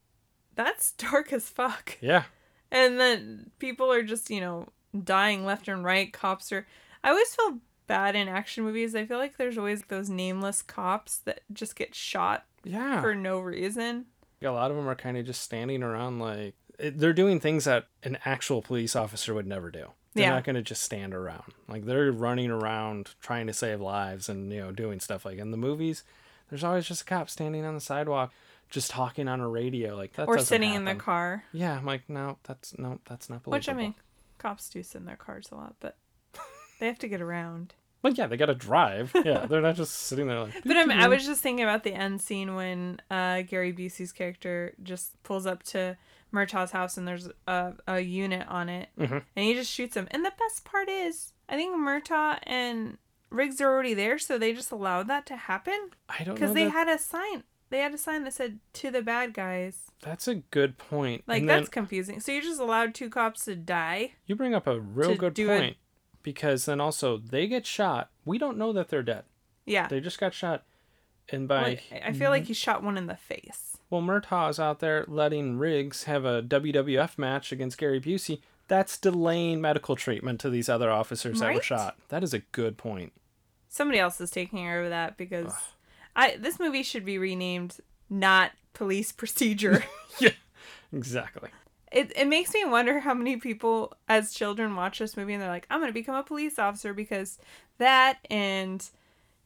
[0.55, 1.97] that's dark as fuck.
[2.01, 2.23] Yeah.
[2.71, 4.67] And then people are just you know
[5.03, 6.11] dying left and right.
[6.11, 6.67] Cops are.
[7.03, 8.93] I always feel bad in action movies.
[8.95, 13.01] I feel like there's always those nameless cops that just get shot Yeah.
[13.01, 14.07] for no reason.
[14.43, 17.63] A lot of them are kind of just standing around like eh, they're doing things
[17.65, 19.91] that an actual police officer would never do.
[20.17, 20.33] They're Yeah.
[20.35, 21.53] not going to just stand around.
[21.67, 25.51] Like they're running around trying to save lives and you know doing stuff like in
[25.51, 26.03] the movies.
[26.49, 28.31] There's always just a cop standing on the sidewalk
[28.69, 31.43] just talking on a radio like that or sitting in the car.
[31.53, 33.57] Yeah, I'm like no, that's no, that's not believable.
[33.57, 33.95] Which I mean,
[34.37, 35.97] cops do sit in their cars a lot, but
[36.79, 37.73] they have to get around.
[38.03, 39.11] Well, yeah, they got to drive.
[39.25, 40.63] Yeah, they're not just sitting there like.
[40.63, 44.11] But I, mean, I was just thinking about the end scene when uh, Gary Busey's
[44.11, 45.97] character just pulls up to
[46.31, 49.23] Murtaugh's house and there's a, a unit on it, Mhm.
[49.35, 50.07] and he just shoots him.
[50.11, 52.97] And the best part is, I think Murtaugh and
[53.29, 56.65] Riggs are already there, so they just allowed that to happen I don't because they
[56.65, 57.43] that- had a sign.
[57.69, 61.23] They had a sign that said "To the bad guys." That's a good point.
[61.27, 62.21] Like and that's then confusing.
[62.21, 64.13] So you just allowed two cops to die.
[64.25, 65.77] you bring up a real good do a point
[66.23, 68.09] because then also they get shot.
[68.23, 69.25] We don't know that they're dead.
[69.65, 69.87] Yeah.
[69.87, 70.63] They just got shot.
[71.29, 73.77] And by Like, I feel like he shot one in the face.
[73.89, 78.41] well, Murtaugh's out there letting Riggs have a WWF match against Gary Busey.
[78.67, 81.97] That's delaying medical treatment to these other officers that were shot.
[82.09, 83.13] That is a good point.
[83.69, 85.53] Somebody else is taking over that because
[86.15, 87.77] I this movie should be renamed
[88.09, 89.83] not police procedure.
[90.19, 90.31] yeah,
[90.91, 91.49] exactly.
[91.91, 95.49] it it makes me wonder how many people as children watch this movie and they're
[95.49, 97.37] like, I'm gonna become a police officer because
[97.77, 98.83] that and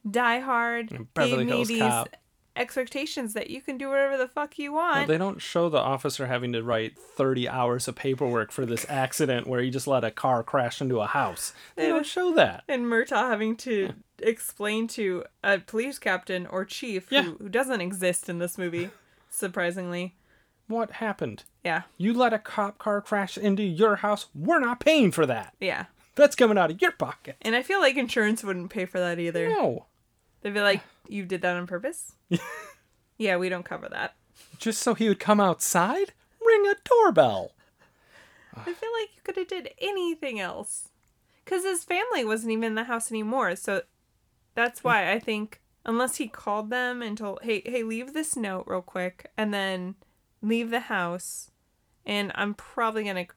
[0.10, 2.10] Die Hard gave me Hills these Cop.
[2.56, 4.96] expectations that you can do whatever the fuck you want.
[4.96, 8.86] Well, they don't show the officer having to write 30 hours of paperwork for this
[8.90, 11.54] accident where he just let a car crash into a house.
[11.76, 12.64] They don't show that.
[12.68, 17.24] and Murtaugh having to explain to a police captain or chief Yeah.
[17.24, 18.90] who, who doesn't exist in this movie,
[19.30, 20.16] surprisingly.
[20.68, 21.44] What happened?
[21.66, 21.84] Yeah.
[21.98, 24.28] You let a cop car crash into your house.
[24.34, 25.54] We're not paying for that.
[25.60, 25.86] Yeah.
[26.16, 27.36] That's coming out of your pocket.
[27.42, 29.50] And I feel like insurance wouldn't pay for that either.
[29.50, 29.86] No.
[30.42, 32.14] They'd be like, You did that on purpose?
[33.18, 34.16] yeah, we don't cover that.
[34.58, 36.14] Just so he would come outside?
[36.44, 37.52] Ring a doorbell.
[38.56, 40.90] I feel like you could have did anything else.
[41.46, 43.56] Cause his family wasn't even in the house anymore.
[43.56, 43.82] So
[44.56, 44.84] that's mm.
[44.86, 48.82] why I think unless he called them and told hey hey leave this note real
[48.82, 49.96] quick and then
[50.42, 51.50] leave the house
[52.06, 53.28] and I'm probably gonna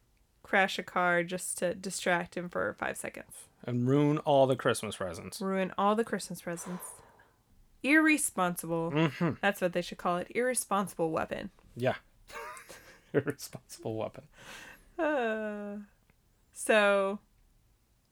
[0.43, 3.49] crash a car just to distract him for five seconds.
[3.67, 5.41] And ruin all the Christmas presents.
[5.41, 6.85] Ruin all the Christmas presents.
[7.83, 8.91] Irresponsible.
[8.93, 9.39] Mhm.
[9.41, 10.27] That's what they should call it.
[10.35, 11.51] Irresponsible weapon.
[11.77, 11.97] Yeah.
[13.13, 14.25] Irresponsible weapon.
[14.99, 15.77] Uh,
[16.53, 17.19] so,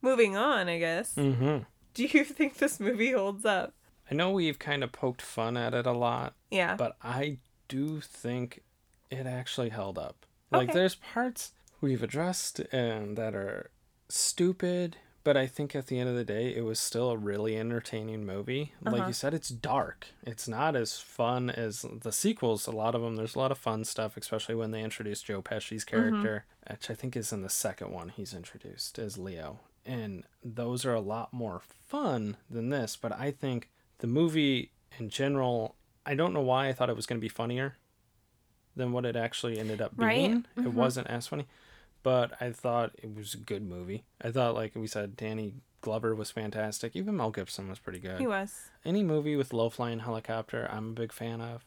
[0.00, 1.14] moving on, I guess.
[1.14, 1.64] Mm-hmm.
[1.94, 3.74] Do you think this movie holds up?
[4.10, 6.34] I know we've kind of poked fun at it a lot.
[6.50, 6.76] Yeah.
[6.76, 7.38] But I
[7.68, 8.62] do think
[9.10, 10.26] it actually held up.
[10.50, 10.78] Like Okay.
[10.78, 13.70] there's parts we've addressed and that are
[14.08, 17.56] stupid, but I think at the end of the day it was still a really
[17.56, 18.72] entertaining movie.
[18.82, 19.06] Like Uh-huh.
[19.08, 20.08] you said it's dark.
[20.24, 22.66] It's not as fun as the sequels.
[22.66, 25.42] A lot of them there's a lot of fun stuff, especially when they introduced Joe
[25.42, 29.60] Pesci's character, which I think is in the second one he's introduced as Leo.
[29.84, 33.68] And those are a lot more fun than this, but I think
[33.98, 35.74] the movie in general,
[36.06, 37.76] I don't know why I thought it was going to be funnier
[38.76, 40.46] than what it actually ended up Right, being.
[40.56, 41.46] It wasn't as funny,
[42.02, 44.04] but I thought it was a good movie.
[44.20, 46.94] I thought, like we said, Danny Glover was fantastic.
[46.94, 48.20] Even Mel Gibson was pretty good.
[48.20, 48.70] He was.
[48.84, 51.64] Any movie with low flying helicopter, I'm a big fan of.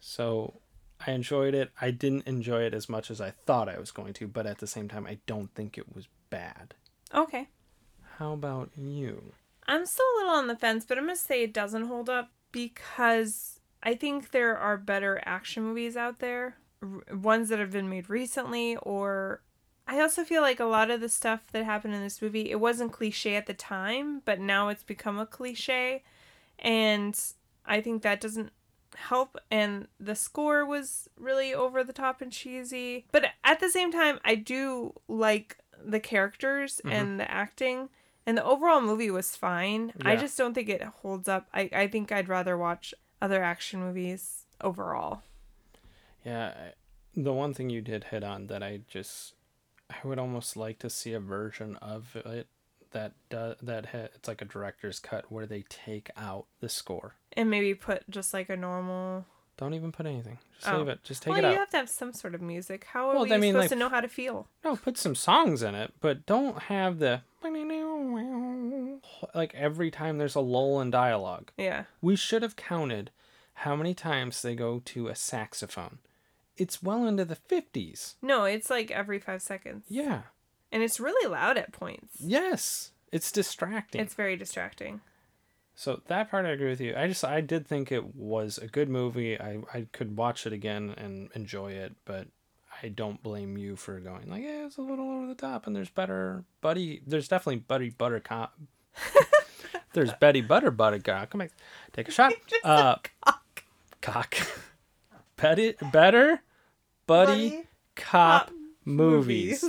[0.00, 0.60] So
[1.06, 1.70] I enjoyed it.
[1.80, 4.58] I didn't enjoy it as much as I thought I was going to, but at
[4.58, 6.74] the same time, I don't think it was bad.
[7.14, 7.48] Okay.
[8.18, 9.32] How about you?
[9.66, 12.08] I'm still a little on the fence, but I'm going to say it doesn't hold
[12.08, 17.72] up because I think there are better action movies out there, r- ones that have
[17.72, 19.42] been made recently, or
[19.88, 22.58] I also feel like a lot of the stuff that happened in this movie, it
[22.60, 26.02] wasn't cliche at the time, but now it's become a cliche.
[26.58, 27.18] And
[27.64, 28.50] I think that doesn't
[28.96, 29.38] help.
[29.50, 33.06] And the score was really over the top and cheesy.
[33.12, 36.90] But at the same time, I do like the characters Mhm.
[36.92, 37.88] and the acting.
[38.26, 39.92] And the overall movie was fine.
[40.04, 41.46] I just don't think it holds up.
[41.54, 45.22] I, I think I'd rather watch other action movies overall.
[46.24, 46.72] Yeah,
[47.14, 49.34] the one thing you did hit on that I just
[49.90, 52.48] I would almost like to see a version of it
[52.92, 57.14] that do, that ha- it's like a director's cut where they take out the score.
[57.34, 59.26] And maybe put just like a normal.
[59.58, 60.38] Don't even put anything.
[60.60, 60.78] Just Oh.
[60.78, 61.02] leave it.
[61.04, 61.48] Just take well, it out.
[61.48, 62.84] Well, you have to have some sort of music.
[62.92, 64.48] How are Well, we I mean, supposed like- to know how to feel?
[64.64, 67.22] No, put some songs in it, but don't have the
[69.34, 71.50] like every time there's a lull in dialogue.
[71.56, 71.84] Yeah.
[72.00, 73.10] We should have counted
[73.54, 75.98] how many times they go to a saxophone.
[76.56, 78.14] It's well into the 50s.
[78.22, 79.84] No, it's like every five seconds.
[79.88, 80.22] Yeah.
[80.72, 82.16] And it's really loud at points.
[82.18, 82.92] Yes.
[83.12, 84.00] It's distracting.
[84.00, 85.00] It's very distracting.
[85.74, 86.94] So that part I agree with you.
[86.96, 89.38] I just I did think it was a good movie.
[89.38, 92.28] I I could watch it again and enjoy it, but
[92.82, 95.76] I don't blame you for going like, yeah, it's a little over the top, and
[95.76, 97.02] there's better Buddy.
[97.06, 98.50] There's definitely Buddy Buttercop.
[99.92, 101.30] there's Betty Butter Buttercup.
[101.30, 101.52] Come back,
[101.92, 102.32] take a shot.
[102.64, 102.96] Uh,
[104.00, 104.34] cock.
[105.36, 106.40] Betty better
[107.06, 107.62] Buddy, Buddy
[107.94, 108.50] Cop,
[108.84, 109.60] movies.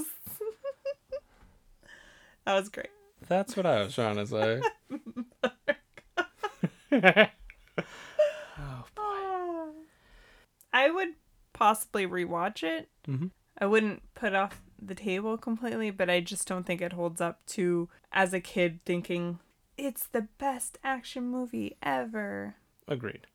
[2.46, 2.90] that was great.
[3.28, 4.62] That's what I was trying to say.
[6.92, 7.28] oh
[8.96, 9.72] boy.
[10.74, 11.10] I would
[11.54, 12.90] possibly rewatch it.
[13.08, 13.32] Mhm.
[13.60, 17.46] I wouldn't put off the table completely, but I just don't think it holds up
[17.48, 19.40] to as a kid thinking
[19.78, 22.56] it's the best action movie ever.
[22.88, 23.28] Agreed.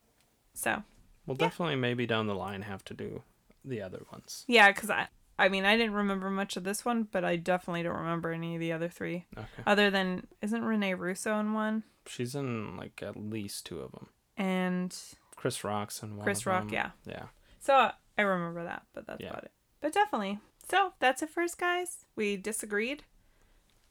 [0.55, 0.83] So
[1.27, 3.23] We'll definitely maybe down the line have to do
[3.65, 4.45] the other ones.
[4.49, 5.09] yeah, because I
[5.39, 8.55] I mean, I didn't remember much of this one, but I definitely don't remember any
[8.55, 9.27] of the other three.
[9.37, 9.47] Okay.
[9.67, 14.09] Other than isn't Rene Russo in one She's in like at least two of them.
[14.37, 14.97] and
[15.37, 16.25] Chris Rock's in one.
[16.25, 16.75] Chris Rock, them.
[16.75, 16.91] yeah.
[17.07, 17.25] Yeah.
[17.59, 19.31] So I remember that, but that's Yeah.
[19.31, 19.53] about it.
[19.81, 20.39] But definitely.
[20.69, 22.05] So that's it for us, guys.
[22.15, 23.05] We disagreed.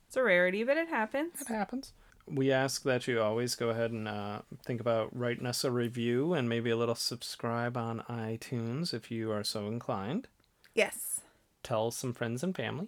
[0.08, 1.42] It's a rarity, but it happens.
[1.42, 1.94] It happens.
[2.34, 6.34] We ask that you always go ahead and uh, think about writing us a review
[6.34, 10.28] and maybe a little subscribe on iTunes if you are so inclined.
[10.74, 11.22] Yes.
[11.64, 12.88] Tell some friends and family.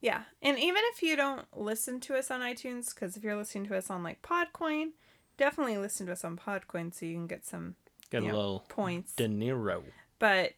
[0.00, 0.22] Yeah.
[0.42, 3.76] And even if you don't listen to us on iTunes, because if you're listening to
[3.76, 4.90] us on like Podcoin,
[5.36, 7.76] definitely listen to us on Podcoin so you can get some
[8.10, 9.14] Get a know, little points.
[9.14, 9.82] De Niro.
[10.18, 10.52] But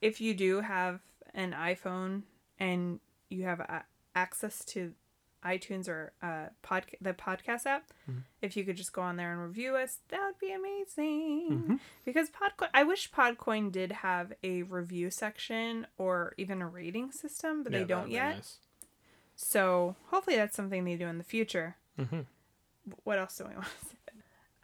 [0.00, 1.00] if you do have
[1.34, 2.22] an iPhone
[2.58, 3.84] and you have a-
[4.14, 4.92] access to
[5.44, 7.84] iTunes or uh, pod the podcast app,
[8.40, 11.80] if you could just go on there and review us, that would be amazing.
[12.04, 17.62] Because Podcoin, I wish Podcoin did have a review section or even a rating system,
[17.62, 18.36] but Yeah, they don't yet.
[18.36, 18.58] nice.
[19.36, 21.76] So hopefully that's something they do in the future.
[21.98, 22.26] Mhm.
[23.04, 23.96] What else do we want to say?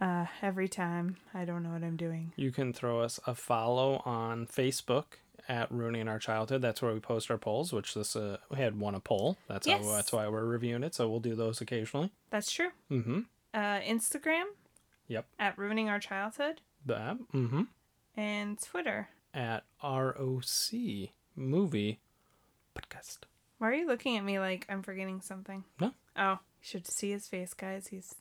[0.00, 2.32] Uh, every time I don't know what I'm doing.
[2.36, 5.04] You can throw us a follow on Facebook
[5.48, 6.60] at Ruining Our Childhood.
[6.62, 9.38] That's where we post our polls, which this uh, we had won a poll.
[9.48, 9.84] That's Yes.
[9.84, 10.94] how, that's why we're reviewing it.
[10.94, 12.12] So we'll do those occasionally.
[12.30, 12.70] That's true.
[12.90, 13.20] Mm-hmm.
[13.54, 14.44] Uh, Instagram
[15.08, 15.26] Yep.
[15.38, 17.16] at ruining our childhood That.
[17.34, 17.62] Mm-hmm.
[18.16, 19.08] and Twitter.
[19.34, 20.72] At ROC
[21.36, 22.00] Movie
[22.76, 23.18] Podcast.
[23.58, 25.64] Why are you looking at me like I'm forgetting something?
[25.80, 25.92] No.
[26.16, 27.88] Oh, you should see his face, guys.
[27.88, 28.14] He's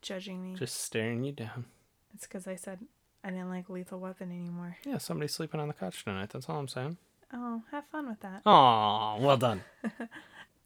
[0.00, 0.54] judging me.
[0.58, 1.66] Just staring you down.
[2.14, 2.80] It's because I said
[3.24, 4.76] I didn't like Lethal Weapon anymore.
[4.84, 6.30] Yeah, somebody's sleeping on the couch tonight.
[6.30, 6.96] That's all I'm saying.
[7.32, 8.42] Oh, have fun with that.
[8.44, 9.62] Aw, well done.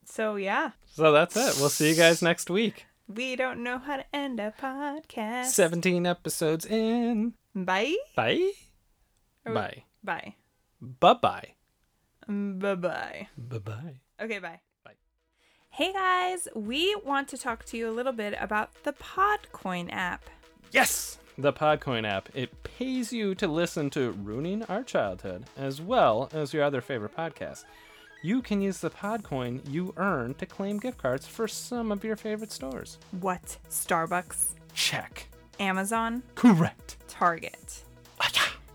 [0.09, 1.57] So yeah, So that's it.
[1.59, 2.87] We'll see you guys next week.
[3.09, 5.47] we don't know how to end a podcast.
[5.47, 7.35] 17 episodes in.
[7.57, 7.97] Bye.
[8.15, 8.53] Bye.
[9.45, 9.83] Or- Bye.
[10.05, 10.35] Bye.
[10.81, 11.49] Bye bye.
[12.29, 13.29] Bye bye.
[13.37, 14.01] Bye bye.
[14.23, 14.61] Okay, bye.
[14.85, 14.93] Bye.
[15.71, 20.25] Hey guys, we want to talk to you a little bit about the Podcoin app.
[20.71, 21.19] Yes!
[21.39, 22.29] The Podcoin app.
[22.35, 27.15] It pays you to listen to Ruining Our Childhood as well as your other favorite
[27.17, 27.65] podcasts.
[28.23, 32.17] You can use the Podcoin you earn to claim gift cards for some of your
[32.17, 32.99] favorite stores.
[33.21, 33.59] What?
[33.69, 35.29] Starbucks, Check.
[35.61, 36.97] Amazon, Correct.
[37.09, 37.83] Target.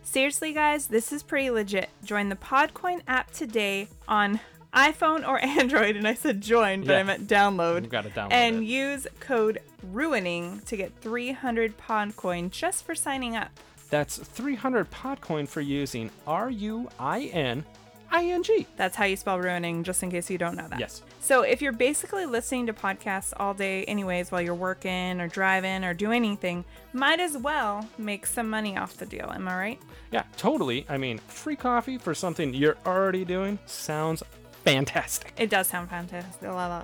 [0.04, 1.90] Seriously, guys, this is pretty legit.
[2.04, 4.42] Join the Podcoin app today on
[4.74, 5.96] iPhone or Android.
[5.96, 7.84] And I said join, but I meant download.
[7.84, 8.66] You gotta download And it.
[8.66, 9.60] use code
[9.92, 13.50] RUINING to get 300 Podcoin just for signing up.
[13.90, 17.66] That's 300 Podcoin for using R U I N
[18.10, 18.66] I N G.
[18.78, 20.80] That's how you spell ruining, just in case you don't know that.
[20.80, 21.02] Yes.
[21.20, 25.84] So if you're basically listening to podcasts all day, anyways, while you're working or driving
[25.84, 26.64] or doing anything,
[26.94, 29.30] might as well make some money off the deal.
[29.34, 29.80] Am I right?
[30.12, 30.86] Yeah, totally.
[30.90, 34.24] I mean, free coffee for something you're already doing sounds
[34.64, 35.34] fantastic.
[35.38, 36.42] It does sound fantastic.
[36.42, 36.84] La, la.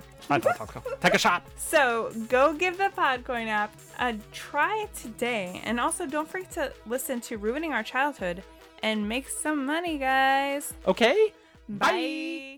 [1.00, 1.44] Take a shot.
[1.56, 5.60] So go give the Podcoin app a try today.
[5.64, 8.42] And also don't forget to listen to Ruining Our Childhood
[8.82, 10.72] and make some money, guys.
[10.86, 11.32] Okay?
[11.68, 12.57] Bye.